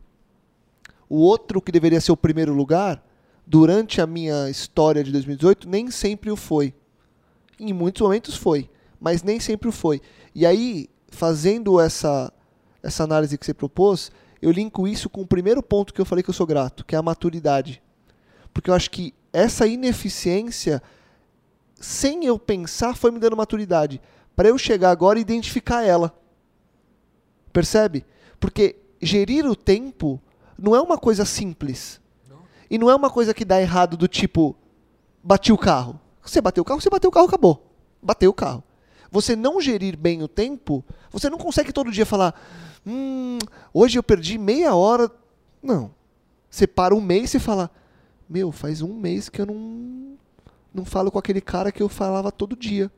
[1.08, 3.02] O outro que deveria ser o primeiro lugar,
[3.46, 6.74] durante a minha história de 2018, nem sempre o foi.
[7.58, 10.02] Em muitos momentos foi, mas nem sempre o foi.
[10.36, 12.30] E aí, fazendo essa,
[12.84, 16.22] essa análise que você propôs, eu linko isso com o primeiro ponto que eu falei
[16.22, 17.82] que eu sou grato, que é a maturidade.
[18.58, 20.82] Porque eu acho que essa ineficiência,
[21.76, 24.02] sem eu pensar, foi me dando maturidade.
[24.36, 26.12] Para eu chegar agora e identificar ela.
[27.54, 28.04] Percebe?
[28.40, 30.20] Porque gerir o tempo
[30.58, 32.02] não é uma coisa simples.
[32.68, 34.56] E não é uma coisa que dá errado do tipo,
[35.24, 36.02] bati o carro.
[36.24, 37.72] Você bateu o carro, você bateu o carro, acabou.
[38.02, 38.64] Bateu o carro.
[39.12, 42.34] Você não gerir bem o tempo, você não consegue todo dia falar,
[42.84, 43.38] hum,
[43.72, 45.12] hoje eu perdi meia hora.
[45.62, 45.92] Não.
[46.50, 47.70] Você para um mês e fala,
[48.30, 50.18] meu, faz um mês que eu não,
[50.74, 52.92] não falo com aquele cara que eu falava todo dia.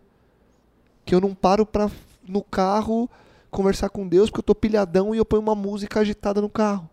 [1.05, 1.89] Que eu não paro pra,
[2.27, 3.09] no carro,
[3.49, 6.89] conversar com Deus porque eu tô pilhadão e eu ponho uma música agitada no carro.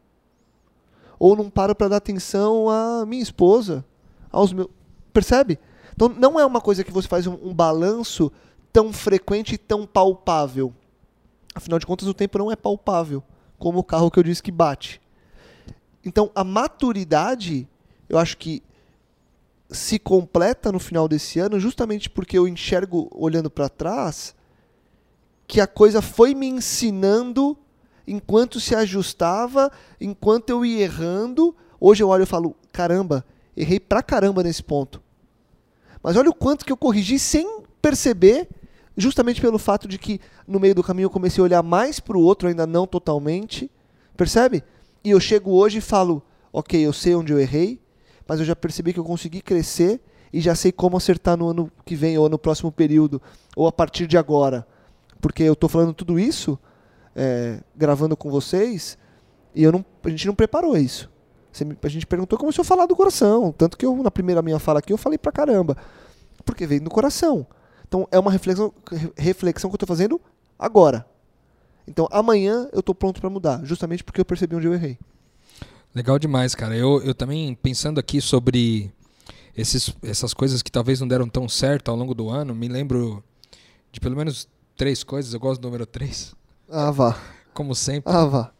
[1.18, 3.84] Ou não paro para dar atenção à minha esposa,
[4.30, 4.68] aos meus.
[5.12, 5.58] Percebe?
[5.94, 8.30] Então não é uma coisa que você faz um, um balanço
[8.72, 10.74] tão frequente e tão palpável.
[11.54, 13.22] Afinal de contas, o tempo não é palpável,
[13.58, 15.00] como o carro que eu disse que bate.
[16.04, 17.66] Então a maturidade,
[18.08, 18.62] eu acho que
[19.70, 24.34] se completa no final desse ano, justamente porque eu enxergo olhando para trás
[25.46, 27.56] que a coisa foi me ensinando
[28.06, 31.54] enquanto se ajustava, enquanto eu ia errando.
[31.80, 33.24] Hoje eu olho e falo: caramba,
[33.56, 35.02] errei pra caramba nesse ponto.
[36.02, 38.48] Mas olha o quanto que eu corrigi sem perceber,
[38.96, 42.16] justamente pelo fato de que no meio do caminho eu comecei a olhar mais para
[42.16, 43.70] o outro, ainda não totalmente.
[44.16, 44.62] Percebe?
[45.04, 47.80] E eu chego hoje e falo: ok, eu sei onde eu errei,
[48.26, 50.00] mas eu já percebi que eu consegui crescer
[50.32, 53.20] e já sei como acertar no ano que vem ou no próximo período
[53.54, 54.66] ou a partir de agora.
[55.20, 56.58] Porque eu estou falando tudo isso,
[57.14, 58.98] é, gravando com vocês,
[59.54, 61.10] e eu não, a gente não preparou isso.
[61.50, 63.50] Você a gente perguntou como se eu falar do coração.
[63.50, 65.74] Tanto que eu, na primeira minha fala aqui, eu falei pra caramba.
[66.44, 67.46] Porque veio do coração.
[67.88, 70.20] Então é uma reflexão, re- reflexão que eu estou fazendo
[70.58, 71.06] agora.
[71.88, 74.98] Então amanhã eu estou pronto para mudar, justamente porque eu percebi onde eu errei.
[75.96, 76.76] Legal demais, cara.
[76.76, 78.92] Eu, eu também, pensando aqui sobre
[79.56, 83.24] esses, essas coisas que talvez não deram tão certo ao longo do ano, me lembro
[83.90, 85.32] de pelo menos três coisas.
[85.32, 86.34] Eu gosto do número três,
[86.68, 87.18] Ah, vá.
[87.54, 88.12] como sempre.
[88.12, 88.52] Ah, vá.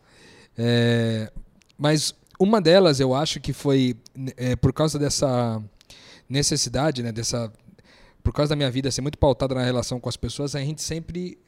[0.57, 1.31] É,
[1.77, 3.95] mas uma delas eu acho que foi
[4.39, 5.63] é, por causa dessa
[6.27, 7.53] necessidade, né, dessa,
[8.23, 10.81] por causa da minha vida ser muito pautada na relação com as pessoas, a gente
[10.81, 11.39] sempre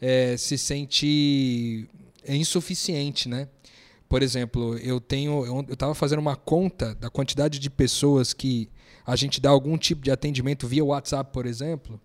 [0.00, 1.88] é, se sente
[2.28, 3.48] insuficiente, né?
[4.14, 8.70] Por exemplo, eu tenho, eu estava fazendo uma conta da quantidade de pessoas que
[9.04, 12.00] a gente dá algum tipo de atendimento via WhatsApp, por exemplo.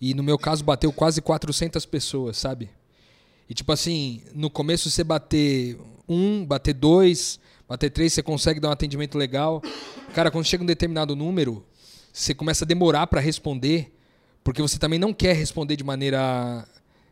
[0.00, 2.70] E no meu caso bateu quase 400 pessoas, sabe?
[3.46, 7.38] E tipo assim, no começo você bater um, bater dois,
[7.68, 9.60] bater três, você consegue dar um atendimento legal.
[10.14, 11.62] Cara, quando chega um determinado número,
[12.10, 13.94] você começa a demorar para responder,
[14.42, 16.66] porque você também não quer responder de maneira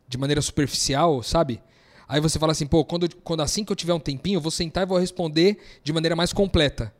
[0.08, 1.60] de maneira superficial, sabe?
[2.08, 4.50] Aí você fala assim, pô, quando, quando assim que eu tiver um tempinho, eu vou
[4.50, 6.92] sentar e vou responder de maneira mais completa.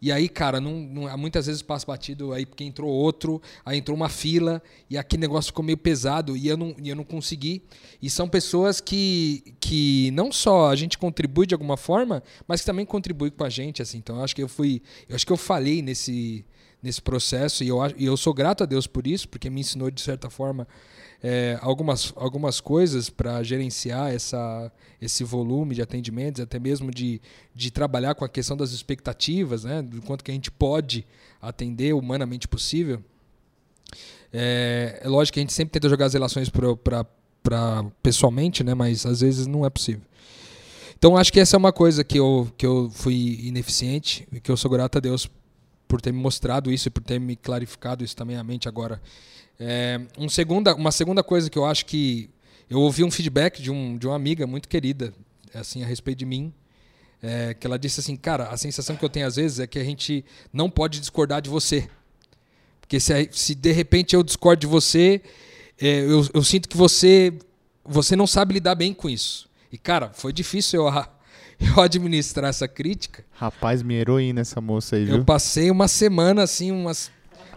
[0.00, 3.96] E aí, cara, não, não- muitas vezes passa batido aí porque entrou outro, aí entrou
[3.96, 7.62] uma fila, e aquele negócio ficou meio pesado e eu não, e eu não consegui.
[8.00, 12.66] E são pessoas que, que não só a gente contribui de alguma forma, mas que
[12.66, 13.96] também contribui com a gente, assim.
[13.98, 14.82] Então eu acho que eu fui.
[15.08, 16.44] Eu acho que eu falhei nesse,
[16.82, 19.90] nesse processo e eu, e eu sou grato a Deus por isso, porque me ensinou
[19.90, 20.68] de certa forma
[21.28, 24.70] é, algumas, algumas coisas para gerenciar essa,
[25.02, 27.20] esse volume de atendimentos, até mesmo de,
[27.52, 31.04] de trabalhar com a questão das expectativas, né, do quanto que a gente pode
[31.42, 33.02] atender humanamente possível.
[34.32, 39.04] É, é lógico que a gente sempre tenta jogar as relações para pessoalmente, né, mas
[39.04, 40.02] às vezes não é possível.
[40.96, 44.48] Então acho que essa é uma coisa que eu, que eu fui ineficiente e que
[44.48, 45.28] eu sou grato a Deus
[45.88, 49.02] por ter me mostrado isso e por ter me clarificado isso também à mente agora.
[49.58, 52.30] É, um segunda, uma segunda coisa que eu acho que
[52.68, 55.12] eu ouvi um feedback de, um, de uma amiga muito querida
[55.54, 56.52] assim a respeito de mim,
[57.22, 59.78] é, que ela disse assim, cara, a sensação que eu tenho às vezes é que
[59.78, 61.88] a gente não pode discordar de você,
[62.80, 65.22] porque se, se de repente eu discordo de você,
[65.80, 67.32] é, eu, eu sinto que você
[67.88, 69.48] você não sabe lidar bem com isso.
[69.70, 70.92] E cara, foi difícil eu,
[71.60, 73.24] eu administrar essa crítica.
[73.32, 75.16] Rapaz, minha heroína essa moça aí, viu?
[75.16, 77.10] Eu passei uma semana, assim, umas.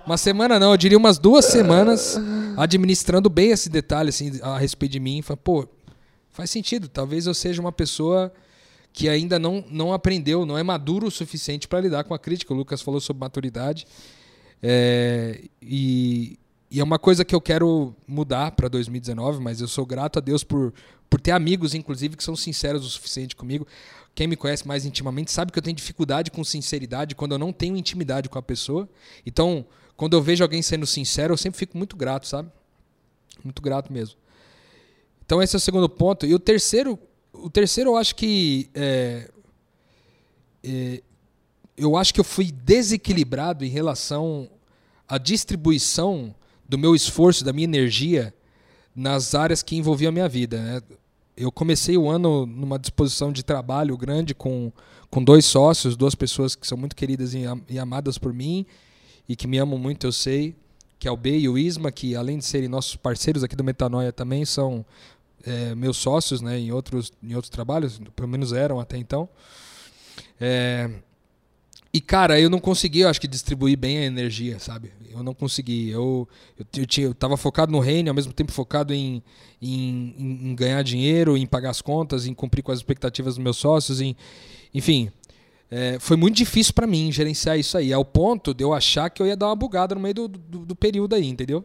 [0.09, 2.17] Uma semana não, eu diria umas duas semanas
[2.57, 5.21] administrando bem esse detalhe, assim, a respeito de mim.
[5.21, 5.67] Falei, pô,
[6.31, 6.87] faz sentido.
[6.87, 8.33] Talvez eu seja uma pessoa
[8.91, 12.51] que ainda não, não aprendeu, não é maduro o suficiente para lidar com a crítica.
[12.51, 13.85] O Lucas falou sobre maturidade.
[14.63, 16.39] É, e,
[16.71, 20.21] e é uma coisa que eu quero mudar para 2019, mas eu sou grato a
[20.23, 20.73] Deus por,
[21.07, 23.67] por ter amigos, inclusive, que são sinceros o suficiente comigo.
[24.15, 27.53] Quem me conhece mais intimamente sabe que eu tenho dificuldade com sinceridade quando eu não
[27.53, 28.89] tenho intimidade com a pessoa.
[29.23, 29.67] Então,
[29.99, 32.49] quando eu vejo alguém sendo sincero, eu sempre fico muito grato, sabe?
[33.43, 34.15] Muito grato mesmo.
[35.25, 36.25] Então, esse é o segundo ponto.
[36.25, 36.97] E o terceiro,
[37.33, 38.69] o terceiro eu acho que.
[38.73, 39.29] é,
[40.63, 41.03] é,
[41.75, 44.49] eu acho que eu fui desequilibrado em relação
[45.05, 46.33] à distribuição
[46.67, 48.33] do meu esforço, da minha energia
[48.95, 50.61] nas áreas que envolviam a minha vida.
[50.61, 50.81] né?
[51.35, 54.71] Eu comecei o ano numa disposição de trabalho grande com,
[55.09, 58.65] com dois sócios, duas pessoas que são muito queridas e, e amadas por mim
[59.29, 60.55] e que me amam muito, eu sei,
[60.97, 63.63] que é o B e o Isma, que além de serem nossos parceiros aqui do
[63.63, 64.83] Metanoia também são
[65.45, 69.29] é, meus sócios né, em, outros, em outros trabalhos, pelo menos eram até então.
[70.41, 70.89] É,
[71.93, 74.91] e, cara, eu não consegui, eu acho que, distribuir bem a energia, sabe?
[75.09, 75.89] Eu não consegui.
[75.89, 76.65] Eu, eu,
[76.97, 79.23] eu, eu focado no reino, ao mesmo tempo focado em,
[79.61, 83.43] em, em- em ganhar dinheiro, em pagar as contas, em cumprir com as expectativas dos
[83.43, 84.15] meus sócios, em,
[84.73, 85.11] enfim.
[85.71, 89.21] É, foi muito difícil para mim gerenciar isso aí, ao ponto de eu achar que
[89.21, 91.63] eu ia dar uma bugada no meio do, do, do período aí, entendeu?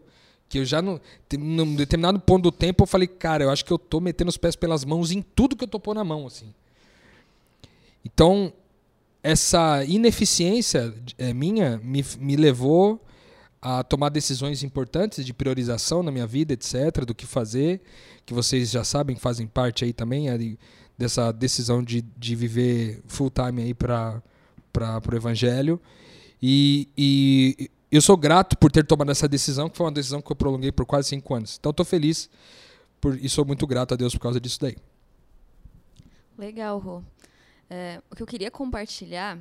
[0.48, 1.00] Que eu já, no,
[1.38, 4.36] num determinado ponto do tempo, eu falei, cara, eu acho que eu tô metendo os
[4.36, 6.52] pés pelas mãos em tudo que eu tô pondo na mão, assim.
[8.05, 8.52] Então,
[9.22, 13.00] essa ineficiência é, minha me, me levou
[13.62, 17.80] a tomar decisões importantes de priorização na minha vida, etc., do que fazer,
[18.26, 20.28] que vocês já sabem, fazem parte aí também
[20.97, 24.22] dessa decisão de, de viver full time aí para
[25.11, 25.80] o Evangelho.
[26.40, 30.30] E, e eu sou grato por ter tomado essa decisão, que foi uma decisão que
[30.30, 31.57] eu prolonguei por quase cinco anos.
[31.59, 32.28] Então, estou feliz
[33.01, 34.76] por, e sou muito grato a Deus por causa disso daí.
[36.36, 37.03] Legal, Rô.
[37.70, 39.38] É, o que eu queria compartilhar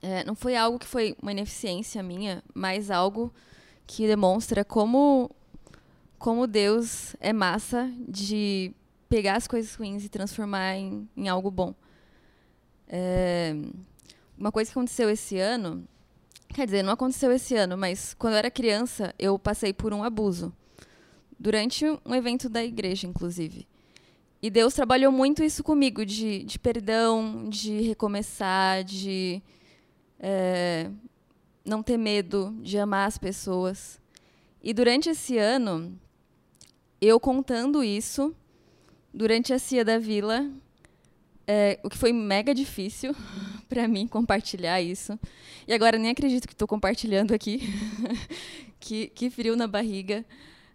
[0.00, 3.32] é, não foi algo que foi uma ineficiência minha, mas algo
[3.86, 5.30] que demonstra como,
[6.18, 8.74] como Deus é massa de
[9.12, 11.74] pegar as coisas ruins e transformar em, em algo bom.
[12.88, 13.54] É,
[14.38, 15.86] uma coisa que aconteceu esse ano,
[16.48, 20.02] quer dizer, não aconteceu esse ano, mas quando eu era criança, eu passei por um
[20.02, 20.50] abuso.
[21.38, 23.68] Durante um evento da igreja, inclusive.
[24.40, 29.42] E Deus trabalhou muito isso comigo, de, de perdão, de recomeçar, de
[30.18, 30.90] é,
[31.66, 34.00] não ter medo, de amar as pessoas.
[34.62, 36.00] E durante esse ano,
[36.98, 38.34] eu contando isso,
[39.12, 40.50] durante a Cia da Vila,
[41.46, 43.14] é, o que foi mega difícil
[43.68, 45.18] para mim compartilhar isso.
[45.66, 47.60] E agora nem acredito que estou compartilhando aqui.
[48.80, 50.24] que, que frio na barriga.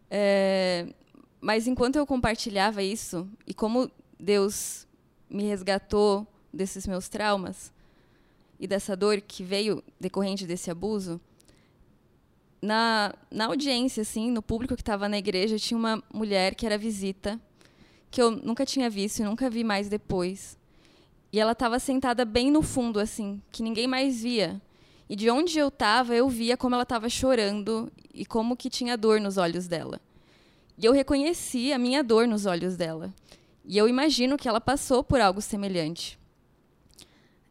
[0.10, 0.88] É,
[1.42, 4.88] mas enquanto eu compartilhava isso e como Deus
[5.30, 7.74] me resgatou desses meus traumas
[8.60, 11.22] e dessa dor que veio decorrente desse abuso,
[12.62, 16.78] na, na audiência, assim, no público que estava na igreja, tinha uma mulher que era
[16.78, 17.40] visita,
[18.10, 20.58] que eu nunca tinha visto e nunca vi mais depois.
[21.32, 24.62] E ela estava sentada bem no fundo, assim, que ninguém mais via.
[25.10, 28.98] E de onde eu estava, eu via como ela estava chorando e como que tinha
[28.98, 30.02] dor nos olhos dela.
[30.78, 33.14] E eu reconheci a minha dor nos olhos dela.
[33.66, 36.18] E eu imagino que ela passou por algo semelhante.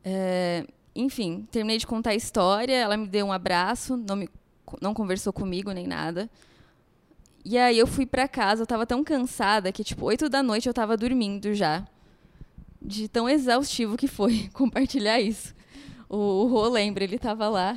[0.04, 4.28] É, enfim, terminei de contar a história, ela me deu um abraço, não, me,
[4.80, 6.30] não conversou comigo nem nada.
[7.48, 10.66] E aí eu fui para casa, eu estava tão cansada que, tipo, oito da noite
[10.66, 11.86] eu estava dormindo já.
[12.82, 15.54] De tão exaustivo que foi compartilhar isso.
[16.08, 17.76] O, o Rô lembra, ele estava lá.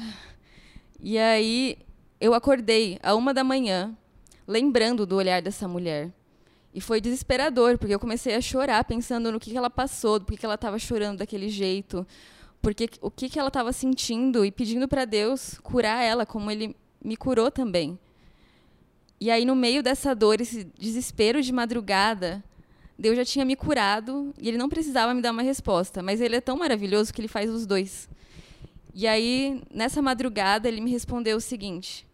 [1.00, 1.78] E aí
[2.20, 3.96] eu acordei a uma da manhã,
[4.48, 6.12] lembrando do olhar dessa mulher.
[6.74, 10.36] E foi desesperador, porque eu comecei a chorar, pensando no que, que ela passou, por
[10.36, 12.08] que ela estava chorando daquele jeito,
[12.60, 16.76] porque o que, que ela estava sentindo e pedindo para Deus curar ela, como Ele
[17.06, 18.00] me curou também.
[19.22, 22.44] E aí, no meio dessa dor, esse desespero de madrugada,
[22.98, 26.38] Deus já tinha me curado e Ele não precisava me dar uma resposta, mas Ele
[26.38, 28.10] é tão maravilhoso que Ele faz os dois.
[28.94, 32.08] E aí, nessa madrugada, Ele me respondeu o seguinte: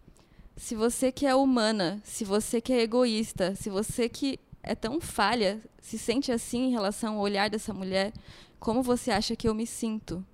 [0.56, 4.99] se você que é humana, se você que é egoísta, se você que é tão
[4.99, 8.12] falha, se sente assim em relação ao olhar dessa mulher,
[8.60, 10.26] como você acha que eu me sinto?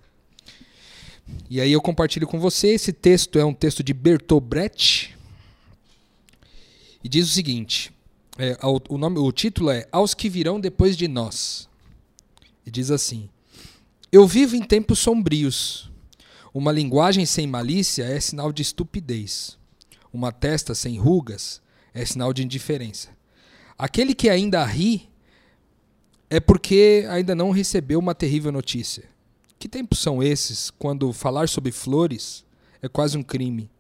[1.48, 2.68] E aí eu compartilho com você.
[2.68, 5.16] Esse texto é um texto de Bertolt Brecht
[7.04, 7.92] e diz o seguinte:
[8.40, 11.68] é, o, nome, o título é Aos que virão depois de nós.
[12.64, 13.28] E diz assim:
[14.10, 15.90] Eu vivo em tempos sombrios
[16.52, 19.56] uma linguagem sem malícia é sinal de estupidez.
[20.12, 21.62] Uma testa sem rugas
[21.94, 23.10] é sinal de indiferença.
[23.78, 25.08] Aquele que ainda ri
[26.28, 29.04] é porque ainda não recebeu uma terrível notícia.
[29.58, 32.44] Que tempos são esses quando falar sobre flores
[32.82, 33.70] é quase um crime?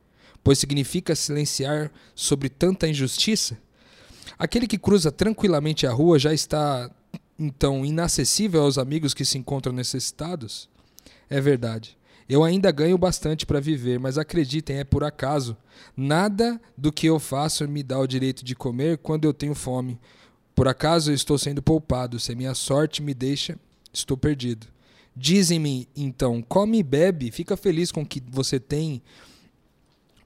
[0.42, 3.58] pois significa silenciar sobre tanta injustiça?
[4.40, 6.90] Aquele que cruza tranquilamente a rua já está,
[7.38, 10.66] então, inacessível aos amigos que se encontram necessitados?
[11.28, 11.94] É verdade.
[12.26, 15.54] Eu ainda ganho bastante para viver, mas acreditem, é por acaso.
[15.94, 20.00] Nada do que eu faço me dá o direito de comer quando eu tenho fome.
[20.54, 22.18] Por acaso eu estou sendo poupado.
[22.18, 23.58] Se a minha sorte me deixa,
[23.92, 24.66] estou perdido.
[25.14, 29.02] Dizem-me, então, come e bebe, fica feliz com o que você tem.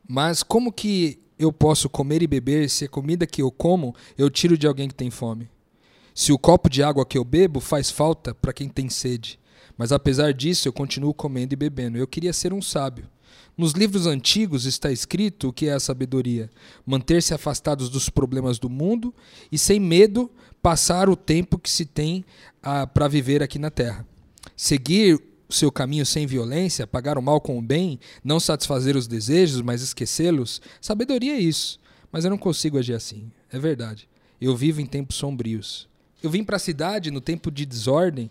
[0.07, 4.31] Mas como que eu posso comer e beber se a comida que eu como eu
[4.31, 5.49] tiro de alguém que tem fome?
[6.15, 9.39] Se o copo de água que eu bebo faz falta para quem tem sede.
[9.77, 11.99] Mas apesar disso, eu continuo comendo e bebendo.
[11.99, 13.09] Eu queria ser um sábio.
[13.57, 16.51] Nos livros antigos está escrito o que é a sabedoria:
[16.87, 19.13] manter-se afastados dos problemas do mundo
[19.51, 20.31] e, sem medo,
[20.63, 22.25] passar o tempo que se tem
[22.63, 24.07] ah, para viver aqui na terra.
[24.57, 25.21] Seguir
[25.55, 29.83] seu caminho sem violência, pagar o mal com o bem, não satisfazer os desejos, mas
[29.83, 30.61] esquecê-los.
[30.81, 31.79] Sabedoria é isso.
[32.11, 33.31] Mas eu não consigo agir assim.
[33.53, 34.09] É verdade.
[34.41, 35.89] Eu vivo em tempos sombrios.
[36.23, 38.31] Eu vim para a cidade no tempo de desordem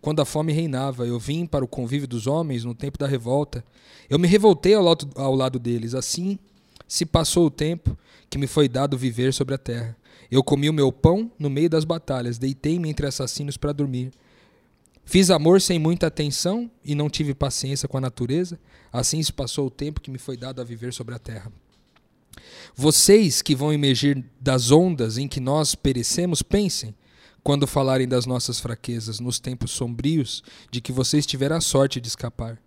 [0.00, 1.06] quando a fome reinava.
[1.06, 3.64] Eu vim para o convívio dos homens no tempo da revolta.
[4.08, 5.94] Eu me revoltei ao lado, ao lado deles.
[5.94, 6.38] Assim
[6.86, 7.96] se passou o tempo
[8.28, 9.96] que me foi dado viver sobre a terra.
[10.30, 14.10] Eu comi o meu pão no meio das batalhas, deitei-me entre assassinos para dormir.
[15.04, 18.58] Fiz amor sem muita atenção e não tive paciência com a natureza.
[18.92, 21.52] Assim se passou o tempo que me foi dado a viver sobre a terra.
[22.74, 26.94] Vocês que vão emergir das ondas em que nós perecemos, pensem
[27.42, 32.08] quando falarem das nossas fraquezas nos tempos sombrios de que vocês tiveram a sorte de
[32.08, 32.58] escapar.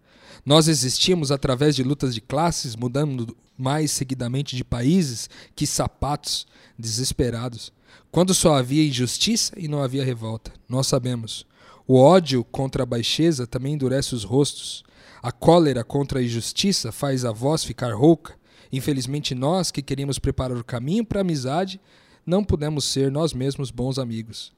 [0.45, 6.45] Nós existimos através de lutas de classes, mudando mais seguidamente de países que sapatos
[6.77, 7.73] desesperados,
[8.11, 10.53] quando só havia injustiça e não havia revolta.
[10.69, 11.45] Nós sabemos.
[11.87, 14.83] O ódio contra a baixeza também endurece os rostos.
[15.23, 18.35] A cólera contra a injustiça faz a voz ficar rouca.
[18.71, 21.79] Infelizmente, nós que queríamos preparar o caminho para a amizade,
[22.25, 24.51] não pudemos ser nós mesmos bons amigos.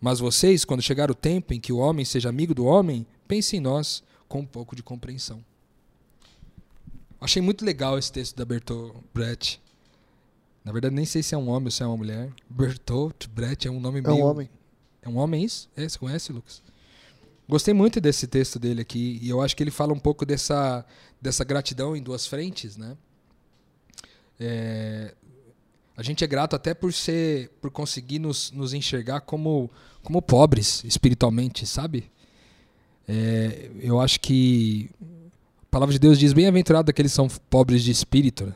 [0.00, 3.58] Mas vocês, quando chegar o tempo em que o homem seja amigo do homem, pensem
[3.58, 5.44] em nós com um pouco de compreensão.
[7.20, 9.60] Achei muito legal esse texto da Bertolt Brecht.
[10.64, 12.32] Na verdade, nem sei se é um homem ou se é uma mulher.
[12.48, 14.16] Bertolt Brecht é um nome É meio...
[14.16, 14.48] um homem.
[15.02, 15.68] É um homem isso?
[15.76, 16.62] É, você conhece, Lucas?
[17.48, 19.18] Gostei muito desse texto dele aqui.
[19.20, 20.84] E eu acho que ele fala um pouco dessa,
[21.20, 22.96] dessa gratidão em duas frentes, né?
[24.38, 25.14] É,
[25.96, 29.70] a gente é grato até por ser, por conseguir nos, nos enxergar como,
[30.02, 32.10] como pobres espiritualmente, sabe?
[33.06, 34.88] É, eu acho que
[35.64, 38.46] a palavra de Deus diz: bem-aventurado aqueles que são pobres de espírito.
[38.46, 38.54] né?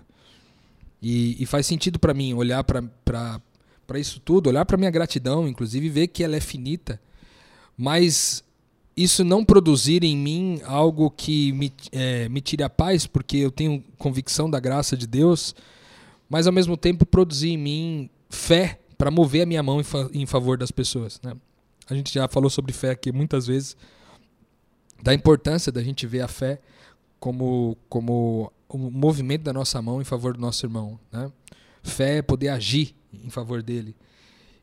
[1.03, 3.41] E, e faz sentido para mim olhar para
[3.95, 7.01] isso tudo, olhar para minha gratidão, inclusive ver que ela é finita,
[7.77, 8.43] mas
[8.97, 13.51] isso não produzir em mim algo que me, é, me tire a paz, porque eu
[13.51, 15.55] tenho convicção da graça de Deus,
[16.29, 20.09] mas ao mesmo tempo produzir em mim fé para mover a minha mão em, fa
[20.13, 21.21] em favor das pessoas.
[21.23, 21.35] Né?
[21.89, 23.77] A gente já falou sobre fé aqui muitas vezes,
[25.03, 26.59] da importância da gente ver a fé
[27.21, 30.99] como, como o movimento da nossa mão em favor do nosso irmão.
[31.13, 31.31] Né?
[31.83, 32.95] Fé é poder agir
[33.25, 33.95] em favor dele.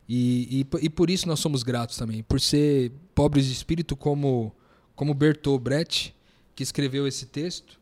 [0.08, 4.54] E, e, e, por isso nós somos gratos também, por ser pobres de espírito como,
[4.96, 6.14] como Bertolt Brecht,
[6.56, 7.80] que escreveu esse texto,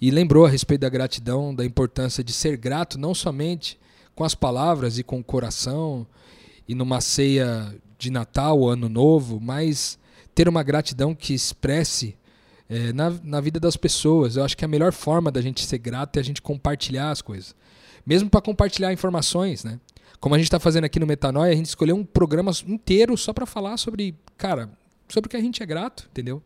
[0.00, 3.78] e lembrou a respeito da gratidão, da importância de ser grato não somente
[4.14, 6.06] com as palavras e com o coração,
[6.68, 9.98] e numa ceia de Natal Ano Novo, mas
[10.34, 12.16] ter uma gratidão que expresse
[12.68, 14.36] é, na, na vida das pessoas.
[14.36, 17.22] Eu acho que a melhor forma da gente ser grato é a gente compartilhar as
[17.22, 17.54] coisas.
[18.04, 19.78] Mesmo para compartilhar informações, né?
[20.22, 23.32] Como a gente está fazendo aqui no Metanoia, a gente escolheu um programa inteiro só
[23.32, 24.70] para falar sobre, cara,
[25.08, 26.40] sobre o que a gente é grato, entendeu?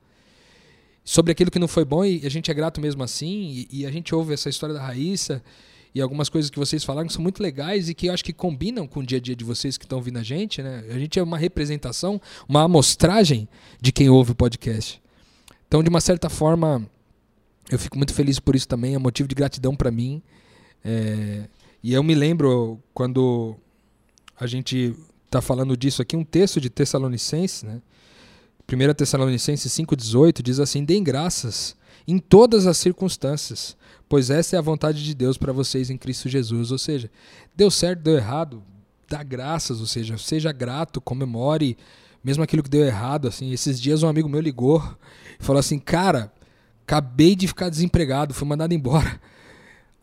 [1.04, 3.66] Sobre aquilo que não foi bom e a gente é grato mesmo assim.
[3.70, 5.42] E, e a gente ouve essa história da Raíssa
[5.94, 8.32] e algumas coisas que vocês falaram que são muito legais e que eu acho que
[8.32, 10.82] combinam com o dia a dia de vocês que estão ouvindo a gente, né?
[10.88, 12.18] A gente é uma representação,
[12.48, 13.46] uma amostragem
[13.78, 15.02] de quem ouve o podcast.
[15.68, 16.88] Então, de uma certa forma,
[17.70, 20.22] eu fico muito feliz por isso também, é motivo de gratidão para mim.
[20.82, 21.46] É,
[21.82, 23.60] e eu me lembro quando
[24.38, 27.80] a gente está falando disso aqui, um texto de Tessalonicenses, né?
[28.70, 31.76] 1 Tessalonicenses 5,18 diz assim: Deem graças
[32.06, 33.76] em todas as circunstâncias,
[34.08, 36.70] pois essa é a vontade de Deus para vocês em Cristo Jesus.
[36.70, 37.10] Ou seja,
[37.54, 38.62] deu certo, deu errado,
[39.08, 41.76] dá graças, ou seja, seja grato, comemore,
[42.24, 43.28] mesmo aquilo que deu errado.
[43.28, 44.82] Assim, esses dias um amigo meu ligou
[45.38, 46.32] e falou assim: Cara,
[46.82, 49.20] acabei de ficar desempregado, fui mandado embora.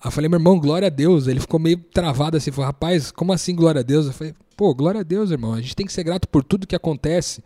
[0.03, 1.27] Aí eu falei, meu irmão, glória a Deus.
[1.27, 4.07] Ele ficou meio travado assim, falou, rapaz, como assim glória a Deus?
[4.07, 5.53] Eu falei, pô, glória a Deus, irmão.
[5.53, 7.41] A gente tem que ser grato por tudo que acontece.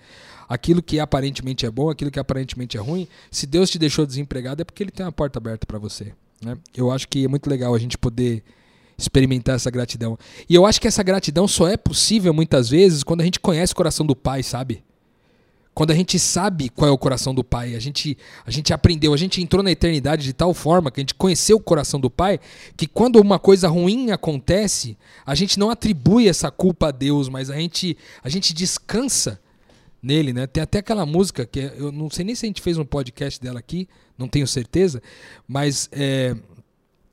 [0.50, 3.08] Aquilo que aparentemente é bom, aquilo que aparentemente é ruim.
[3.30, 6.14] Se Deus te deixou desempregado, é porque Ele tem uma porta aberta para você.
[6.44, 6.58] Né?
[6.76, 8.44] Eu acho que é muito legal a gente poder
[8.98, 10.18] experimentar essa gratidão.
[10.50, 13.74] E eu acho que essa gratidão só é possível muitas vezes quando a gente conhece
[13.74, 14.84] o coração do Pai, sabe?
[15.78, 19.14] Quando a gente sabe qual é o coração do Pai, a gente, a gente aprendeu,
[19.14, 22.10] a gente entrou na eternidade de tal forma que a gente conheceu o coração do
[22.10, 22.40] Pai,
[22.76, 27.52] que quando uma coisa ruim acontece, a gente não atribui essa culpa a Deus, mas
[27.52, 29.40] a gente, a gente descansa
[30.02, 30.48] nele, né?
[30.48, 32.84] Tem até aquela música que é, eu não sei nem se a gente fez um
[32.84, 35.00] podcast dela aqui, não tenho certeza,
[35.48, 36.36] mas é,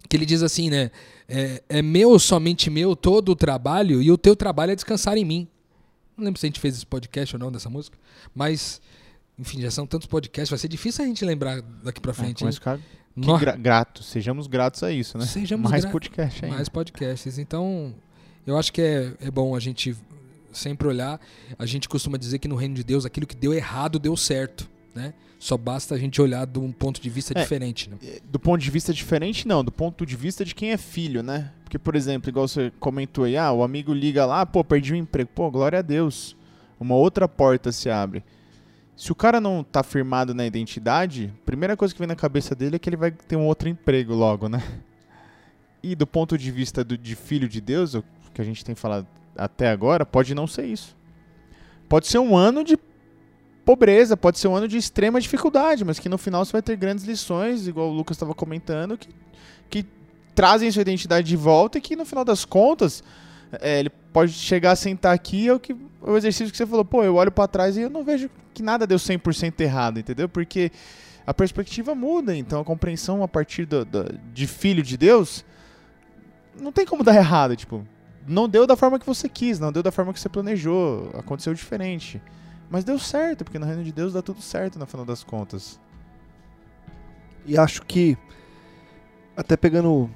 [0.08, 0.90] que ele diz assim, né?
[1.28, 5.24] É, é meu, somente meu, todo o trabalho, e o teu trabalho é descansar em
[5.26, 5.48] mim.
[6.16, 7.96] Não lembro se a gente fez esse podcast ou não dessa música,
[8.34, 8.80] mas,
[9.38, 12.44] enfim, já são tantos podcasts, vai ser difícil a gente lembrar daqui pra frente.
[12.44, 12.52] É, hein?
[12.52, 12.78] ficar
[13.16, 15.24] Nó- gra gratos, sejamos gratos a isso, né?
[15.26, 16.56] Sejamos Mais gra- podcast ainda.
[16.56, 17.38] mais podcasts.
[17.38, 17.94] Então,
[18.46, 19.96] eu acho que é, é bom a gente
[20.52, 21.20] sempre olhar.
[21.58, 24.68] A gente costuma dizer que no reino de Deus, aquilo que deu errado deu certo,
[24.94, 25.12] né?
[25.38, 27.42] Só basta a gente olhar de um ponto de vista É.
[27.42, 27.96] diferente, né?
[28.30, 31.50] do ponto de vista diferente, não, do ponto de vista de quem é filho, né?
[31.64, 34.96] Porque, por exemplo, igual você comentou aí, ah, o amigo liga lá, pô, perdi o
[34.96, 35.28] emprego.
[35.34, 36.36] Pô, glória a Deus.
[36.78, 38.22] Uma outra porta se abre.
[38.96, 42.54] Se o cara não tá firmado na identidade, a primeira coisa que vem na cabeça
[42.54, 44.62] dele é que ele vai ter um outro emprego logo, né?
[45.82, 48.74] E do ponto de vista do- de filho de Deus, o que a gente tem
[48.74, 50.96] falado até agora, pode não ser isso.
[51.88, 52.76] Pode ser um ano de
[53.64, 56.76] pobreza, pode ser um ano de extrema dificuldade, mas que no final você vai ter
[56.76, 59.08] grandes lições, igual o Lucas estava comentando, que,
[59.70, 59.86] que
[60.34, 63.02] trazem sua identidade de volta e que no final das contas
[63.60, 65.76] é, ele pode chegar a sentar aqui, é o, que, é
[66.10, 68.62] o exercício que você falou, pô, eu olho pra trás e eu não vejo que
[68.62, 70.28] nada deu 100% errado, entendeu?
[70.28, 70.70] Porque
[71.26, 75.44] a perspectiva muda, então a compreensão a partir do, do- de filho de Deus
[76.60, 77.84] não tem como dar errado, tipo,
[78.26, 81.54] não deu da forma que você quis, não deu da forma que você planejou, aconteceu
[81.54, 82.20] diferente.
[82.70, 85.80] Mas deu certo, porque no reino de Deus dá tudo certo no final das contas.
[87.46, 88.16] E acho que,
[89.36, 90.10] até pegando,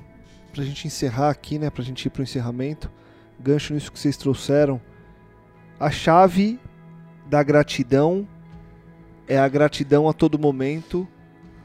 [0.52, 2.90] pra gente encerrar aqui, né, pra gente ir pro encerramento,
[3.38, 4.80] gancho nisso que vocês trouxeram,
[5.78, 6.58] a chave
[7.26, 8.26] da gratidão
[9.28, 11.06] é a gratidão a todo momento,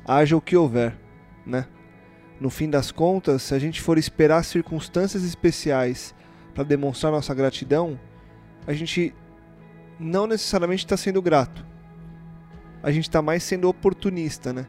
[0.06, 0.96] haja o que houver,
[1.46, 1.66] né?
[2.40, 6.14] No fim das contas, se a gente for esperar circunstâncias especiais
[6.54, 7.98] para demonstrar nossa gratidão,
[8.68, 9.16] a gente
[10.04, 11.66] não necessariamente está sendo grato.
[12.82, 14.68] A gente está mais sendo oportunista, né?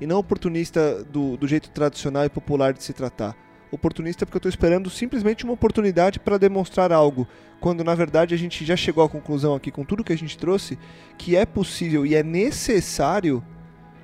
[0.00, 3.36] E não oportunista do, do jeito tradicional e popular de se tratar.
[3.70, 7.26] Oportunista porque eu estou esperando simplesmente uma oportunidade para demonstrar algo,
[7.60, 10.36] quando na verdade a gente já chegou à conclusão aqui com tudo que a gente
[10.36, 10.78] trouxe
[11.16, 13.42] que é possível e é necessário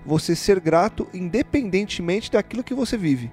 [0.07, 3.31] você ser grato independentemente daquilo que você vive.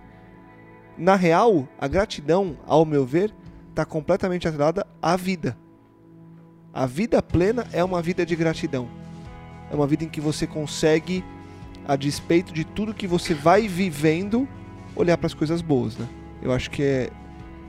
[0.97, 3.33] Na real, a gratidão, ao meu ver,
[3.69, 5.57] está completamente atrelada à vida.
[6.75, 8.89] A vida plena é uma vida de gratidão.
[9.71, 11.23] É uma vida em que você consegue,
[11.87, 14.45] a despeito de tudo que você vai vivendo,
[14.93, 16.05] olhar para as coisas boas, né?
[16.41, 17.09] Eu acho que é.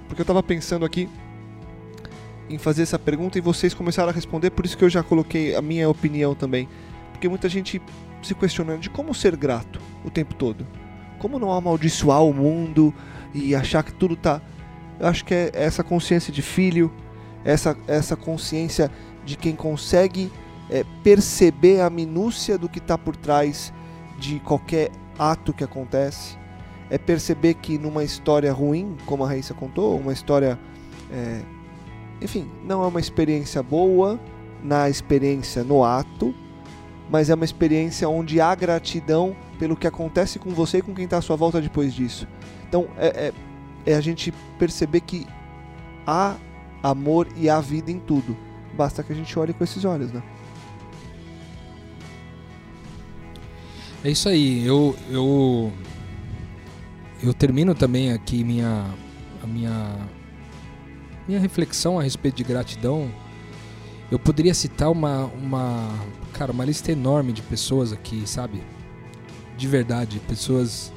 [0.08, 1.08] Porque eu estava pensando aqui
[2.50, 5.54] em fazer essa pergunta e vocês começaram a responder, por isso que eu já coloquei
[5.54, 6.68] a minha opinião também.
[7.12, 7.80] Porque muita gente
[8.24, 10.66] se questionando de como ser grato o tempo todo.
[11.20, 12.92] Como não amaldiçoar o mundo
[13.32, 14.42] e achar que tudo tá.
[14.98, 16.92] Eu acho que é essa consciência de filho,
[17.46, 18.90] essa, essa consciência
[19.24, 20.32] de quem consegue
[20.68, 23.72] é, perceber a minúcia do que está por trás
[24.18, 26.36] de qualquer ato que acontece.
[26.90, 30.58] É perceber que numa história ruim, como a Raíssa contou, uma história.
[31.10, 31.40] é,
[32.20, 34.18] enfim, não é uma experiência boa
[34.64, 36.34] na experiência no ato,
[37.10, 41.04] mas é uma experiência onde há gratidão pelo que acontece com você e com quem
[41.04, 42.26] está à sua volta depois disso.
[42.68, 43.32] Então é,
[43.86, 45.26] é, é a gente perceber que
[46.06, 46.36] há
[46.90, 48.36] amor e há vida em tudo.
[48.76, 50.22] Basta que a gente olhe com esses olhos, né?
[54.04, 54.64] É isso aí.
[54.64, 55.72] Eu, eu,
[57.22, 58.86] eu termino também aqui minha,
[59.42, 59.96] a minha,
[61.26, 63.10] minha reflexão a respeito de gratidão.
[64.10, 65.90] Eu poderia citar uma, uma,
[66.32, 68.62] cara, uma lista enorme de pessoas aqui, sabe?
[69.56, 70.92] De verdade, pessoas.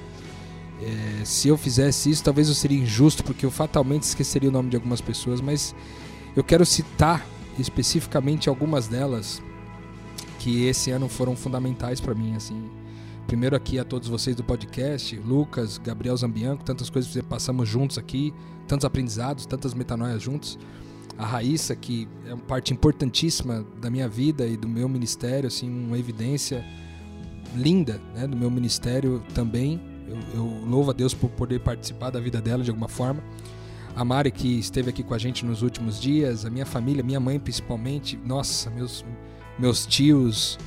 [0.82, 4.70] É, se eu fizesse isso, talvez eu seria injusto, porque eu fatalmente esqueceria o nome
[4.70, 5.76] de algumas pessoas, mas
[6.36, 7.26] eu quero citar
[7.58, 9.42] especificamente algumas delas
[10.40, 12.70] que esse ano foram fundamentais para mim, assim.
[13.28, 17.98] Primeiro aqui a todos vocês do podcast, Lucas, Gabriel Zambianco, tantas coisas que passamos juntos
[17.98, 18.34] aqui,
[18.68, 20.58] tantos aprendizados, tantas metanoias juntos.
[21.18, 25.70] A Raíssa, que é uma parte importantíssima da minha vida e do meu ministério, assim,
[25.70, 26.66] uma evidência
[27.56, 29.89] linda né, do meu ministério também.
[30.10, 33.24] Eu, eu louvo a Deus por poder participar da vida dela de alguma forma.
[33.96, 37.20] A Mari, que esteve aqui com a gente nos últimos dias, a minha família, minha
[37.20, 39.04] mãe principalmente, nossa, meus,
[39.58, 40.58] meus tios,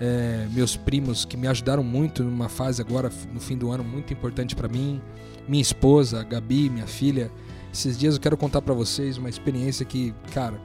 [0.00, 4.12] é, meus primos que me ajudaram muito numa fase agora, no fim do ano, muito
[4.12, 5.00] importante para mim.
[5.48, 7.30] Minha esposa, a Gabi, minha filha.
[7.72, 10.60] Esses dias eu quero contar para vocês uma experiência que, cara,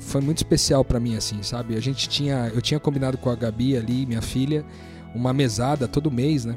[0.00, 1.76] foi muito especial para mim, assim, sabe?
[1.76, 4.64] A gente tinha, eu tinha combinado com a Gabi ali, minha filha,
[5.14, 6.56] uma mesada todo mês, né?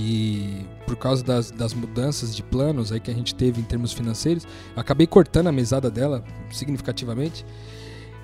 [0.00, 3.92] E por causa das, das mudanças de planos aí que a gente teve em termos
[3.92, 4.46] financeiros,
[4.76, 6.22] acabei cortando a mesada dela
[6.52, 7.44] significativamente.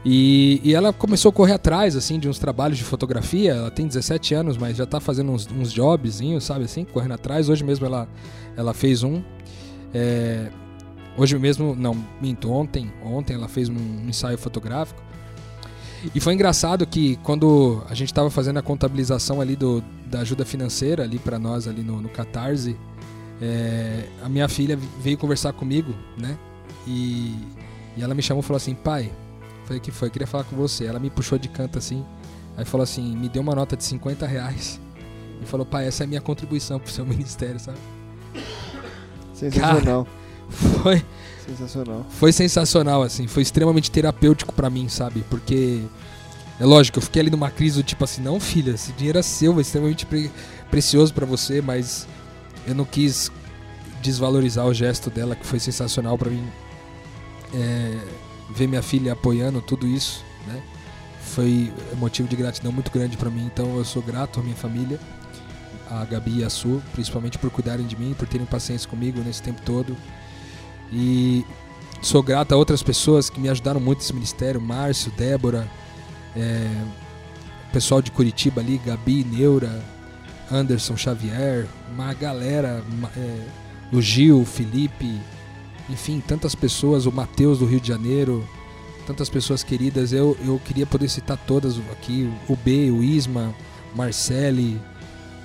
[0.04, 3.54] E, e, ela começou a correr atrás, assim, de uns trabalhos de fotografia.
[3.54, 7.48] Ela tem 17 anos, mas já tá fazendo uns, uns jobzinhos, sabe assim, correndo atrás.
[7.48, 8.06] Hoje mesmo ela,
[8.56, 9.20] ela fez um.
[9.92, 10.50] É,
[11.16, 15.02] hoje mesmo, não, minto, ontem, ontem ela fez um ensaio fotográfico.
[16.12, 20.44] E foi engraçado que quando a gente estava fazendo a contabilização ali do, da ajuda
[20.44, 22.76] financeira ali para nós ali no, no Catarse,
[23.40, 26.36] é, a minha filha veio conversar comigo, né?
[26.86, 27.34] E,
[27.96, 29.10] e ela me chamou e falou assim, pai,
[29.64, 30.10] Falei, que foi?
[30.10, 30.86] Queria falar com você.
[30.86, 32.04] Ela me puxou de canto assim.
[32.56, 34.80] Aí falou assim, me deu uma nota de 50 reais.
[35.42, 37.78] E falou, pai, essa é a minha contribuição pro seu ministério, sabe?
[39.32, 40.04] Sensacional.
[40.04, 41.04] Cara, foi.
[41.46, 42.06] Sensacional.
[42.10, 43.26] Foi sensacional, assim.
[43.26, 45.24] Foi extremamente terapêutico para mim, sabe?
[45.28, 45.82] Porque.
[46.58, 49.22] É lógico, eu fiquei ali numa crise do tipo assim, não, filha, esse dinheiro é
[49.22, 50.30] seu, é extremamente pre
[50.70, 52.06] precioso para você, mas
[52.64, 53.30] eu não quis
[54.00, 56.46] desvalorizar o gesto dela, que foi sensacional para mim.
[57.52, 57.98] É,
[58.54, 60.62] ver minha filha apoiando tudo isso, né?
[61.22, 63.44] Foi motivo de gratidão muito grande para mim.
[63.52, 65.00] Então eu sou grato à minha família,
[65.90, 69.42] a Gabi e a Su, principalmente por cuidarem de mim, por terem paciência comigo nesse
[69.42, 69.96] tempo todo.
[70.94, 71.44] E
[72.00, 75.68] sou grato a outras pessoas que me ajudaram muito nesse ministério, Márcio, Débora,
[76.36, 76.70] é,
[77.72, 79.82] pessoal de Curitiba ali, Gabi, Neura,
[80.50, 82.84] Anderson Xavier, uma galera,
[83.16, 83.46] é,
[83.92, 85.20] o Gil, o Felipe,
[85.90, 88.46] enfim, tantas pessoas, o Matheus do Rio de Janeiro,
[89.06, 90.12] tantas pessoas queridas.
[90.12, 93.54] Eu, eu queria poder citar todas aqui: o B, o Isma,
[93.94, 94.80] Marcele,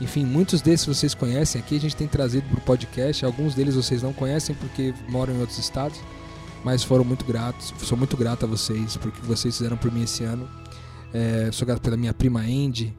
[0.02, 1.76] enfim, muitos desses vocês conhecem aqui.
[1.76, 3.26] A gente tem trazido para o podcast.
[3.26, 6.00] Alguns deles vocês não conhecem porque moram em outros estados,
[6.64, 7.74] mas foram muito gratos.
[7.80, 10.50] Sou muito grato a vocês porque vocês fizeram por mim esse ano.
[11.14, 12.96] É, sou grato pela minha prima Andy,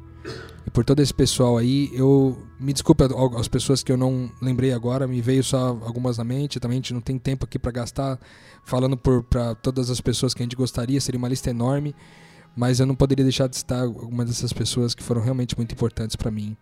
[0.66, 3.04] e por todo esse pessoal aí, eu me desculpe
[3.36, 6.80] as pessoas que eu não lembrei agora, me veio só algumas na mente, também a
[6.80, 8.18] gente não tem tempo aqui para gastar
[8.62, 11.94] falando para todas as pessoas que a gente gostaria, seria uma lista enorme,
[12.56, 16.16] mas eu não poderia deixar de citar algumas dessas pessoas que foram realmente muito importantes
[16.16, 16.56] para mim,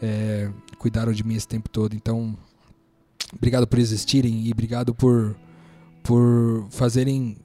[0.00, 2.36] é, cuidaram de mim esse tempo todo, então
[3.34, 5.36] obrigado por existirem e obrigado por
[6.02, 7.36] por fazerem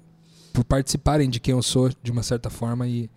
[0.51, 3.09] por participarem de quem eu sou de uma certa forma e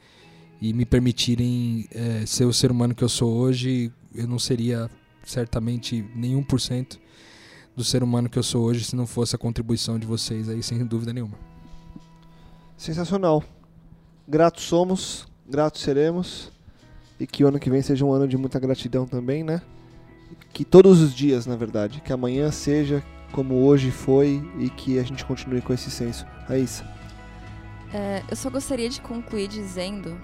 [0.63, 4.89] e me permitirem é, ser o ser humano que eu sou hoje, eu não seria
[5.25, 7.01] certamente nenhum por cento
[7.75, 10.63] do ser humano que eu sou hoje se não fosse a contribuição de vocês aí,
[10.63, 11.37] sem dúvida nenhuma.
[12.77, 13.43] Sensacional.
[14.27, 16.51] Gratos somos, gratos seremos.
[17.19, 19.63] E que o ano que vem seja um ano de muita gratidão também, né?
[20.53, 23.03] Que todos os dias, na verdade, que amanhã seja
[23.33, 26.27] como hoje foi e que a gente continue com esse senso.
[26.49, 26.85] Raíssa.
[27.93, 30.19] É, eu só gostaria de concluir dizendo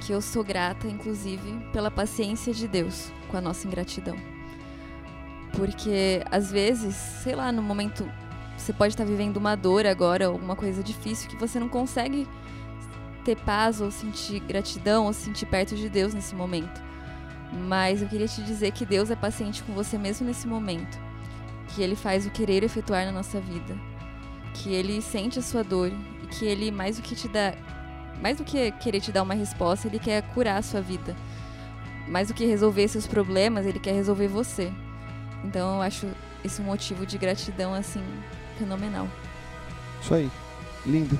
[0.00, 4.16] que eu sou grata, inclusive, pela paciência de Deus com a nossa ingratidão.
[5.56, 8.08] Porque às vezes, sei lá, no momento
[8.56, 12.28] você pode estar vivendo uma dor agora, alguma coisa difícil que você não consegue
[13.22, 16.80] ter paz ou sentir gratidão ou sentir perto de Deus nesse momento.
[17.52, 20.98] Mas eu queria te dizer que Deus é paciente com você mesmo nesse momento.
[21.68, 23.76] Que Ele faz o querer efetuar na nossa vida.
[24.54, 25.90] Que Ele sente a sua dor
[26.22, 27.54] e que Ele, mais do que te dá
[28.22, 31.16] mais do que querer te dar uma resposta, ele quer curar a sua vida.
[32.06, 34.72] Mais do que resolver seus problemas, ele quer resolver você.
[35.44, 36.06] Então eu acho
[36.44, 38.02] isso um motivo de gratidão assim
[38.58, 39.08] fenomenal.
[40.00, 40.30] Isso aí.
[40.86, 41.18] Lindo.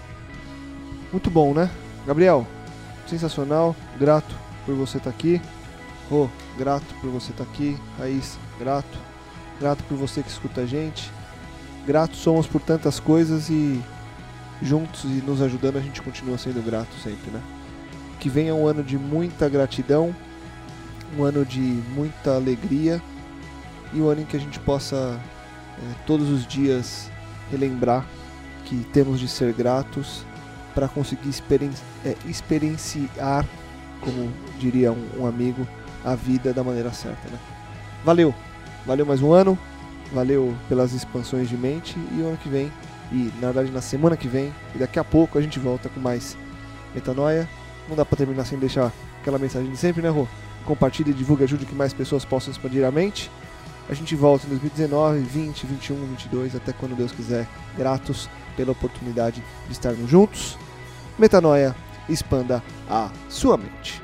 [1.10, 1.68] Muito bom, né?
[2.06, 2.46] Gabriel,
[3.06, 3.74] sensacional.
[3.98, 4.34] Grato
[4.66, 5.40] por você estar tá aqui.
[6.10, 6.28] Rô,
[6.58, 7.76] grato por você estar tá aqui.
[7.98, 8.98] Raiz, grato.
[9.60, 11.10] Grato por você que escuta a gente.
[11.86, 13.82] Grato somos por tantas coisas e
[14.62, 17.40] juntos e nos ajudando, a gente continua sendo grato sempre, né?
[18.20, 20.14] Que venha um ano de muita gratidão,
[21.18, 23.02] um ano de muita alegria
[23.92, 25.20] e um ano em que a gente possa
[25.78, 27.10] é, todos os dias
[27.50, 28.06] relembrar
[28.64, 30.24] que temos de ser gratos
[30.74, 33.46] para conseguir experienci é, experienciar,
[34.00, 35.66] como diria um, um amigo,
[36.04, 37.38] a vida da maneira certa, né?
[38.04, 38.34] Valeu!
[38.84, 39.56] Valeu mais um ano,
[40.12, 42.70] valeu pelas expansões de mente e o ano que vem
[43.12, 46.00] e na verdade na semana que vem, e daqui a pouco a gente volta com
[46.00, 46.36] mais
[46.94, 47.48] metanoia.
[47.88, 50.26] Não dá para terminar sem deixar aquela mensagem de sempre, né, Rô?
[50.64, 53.30] Compartilhe divulgue, ajude que mais pessoas possam expandir a mente.
[53.88, 57.46] A gente volta em 2019, 20, 21, 22, até quando Deus quiser.
[57.76, 60.58] Gratos pela oportunidade de estarmos juntos.
[61.18, 61.74] Metanoia,
[62.08, 64.01] expanda a sua mente.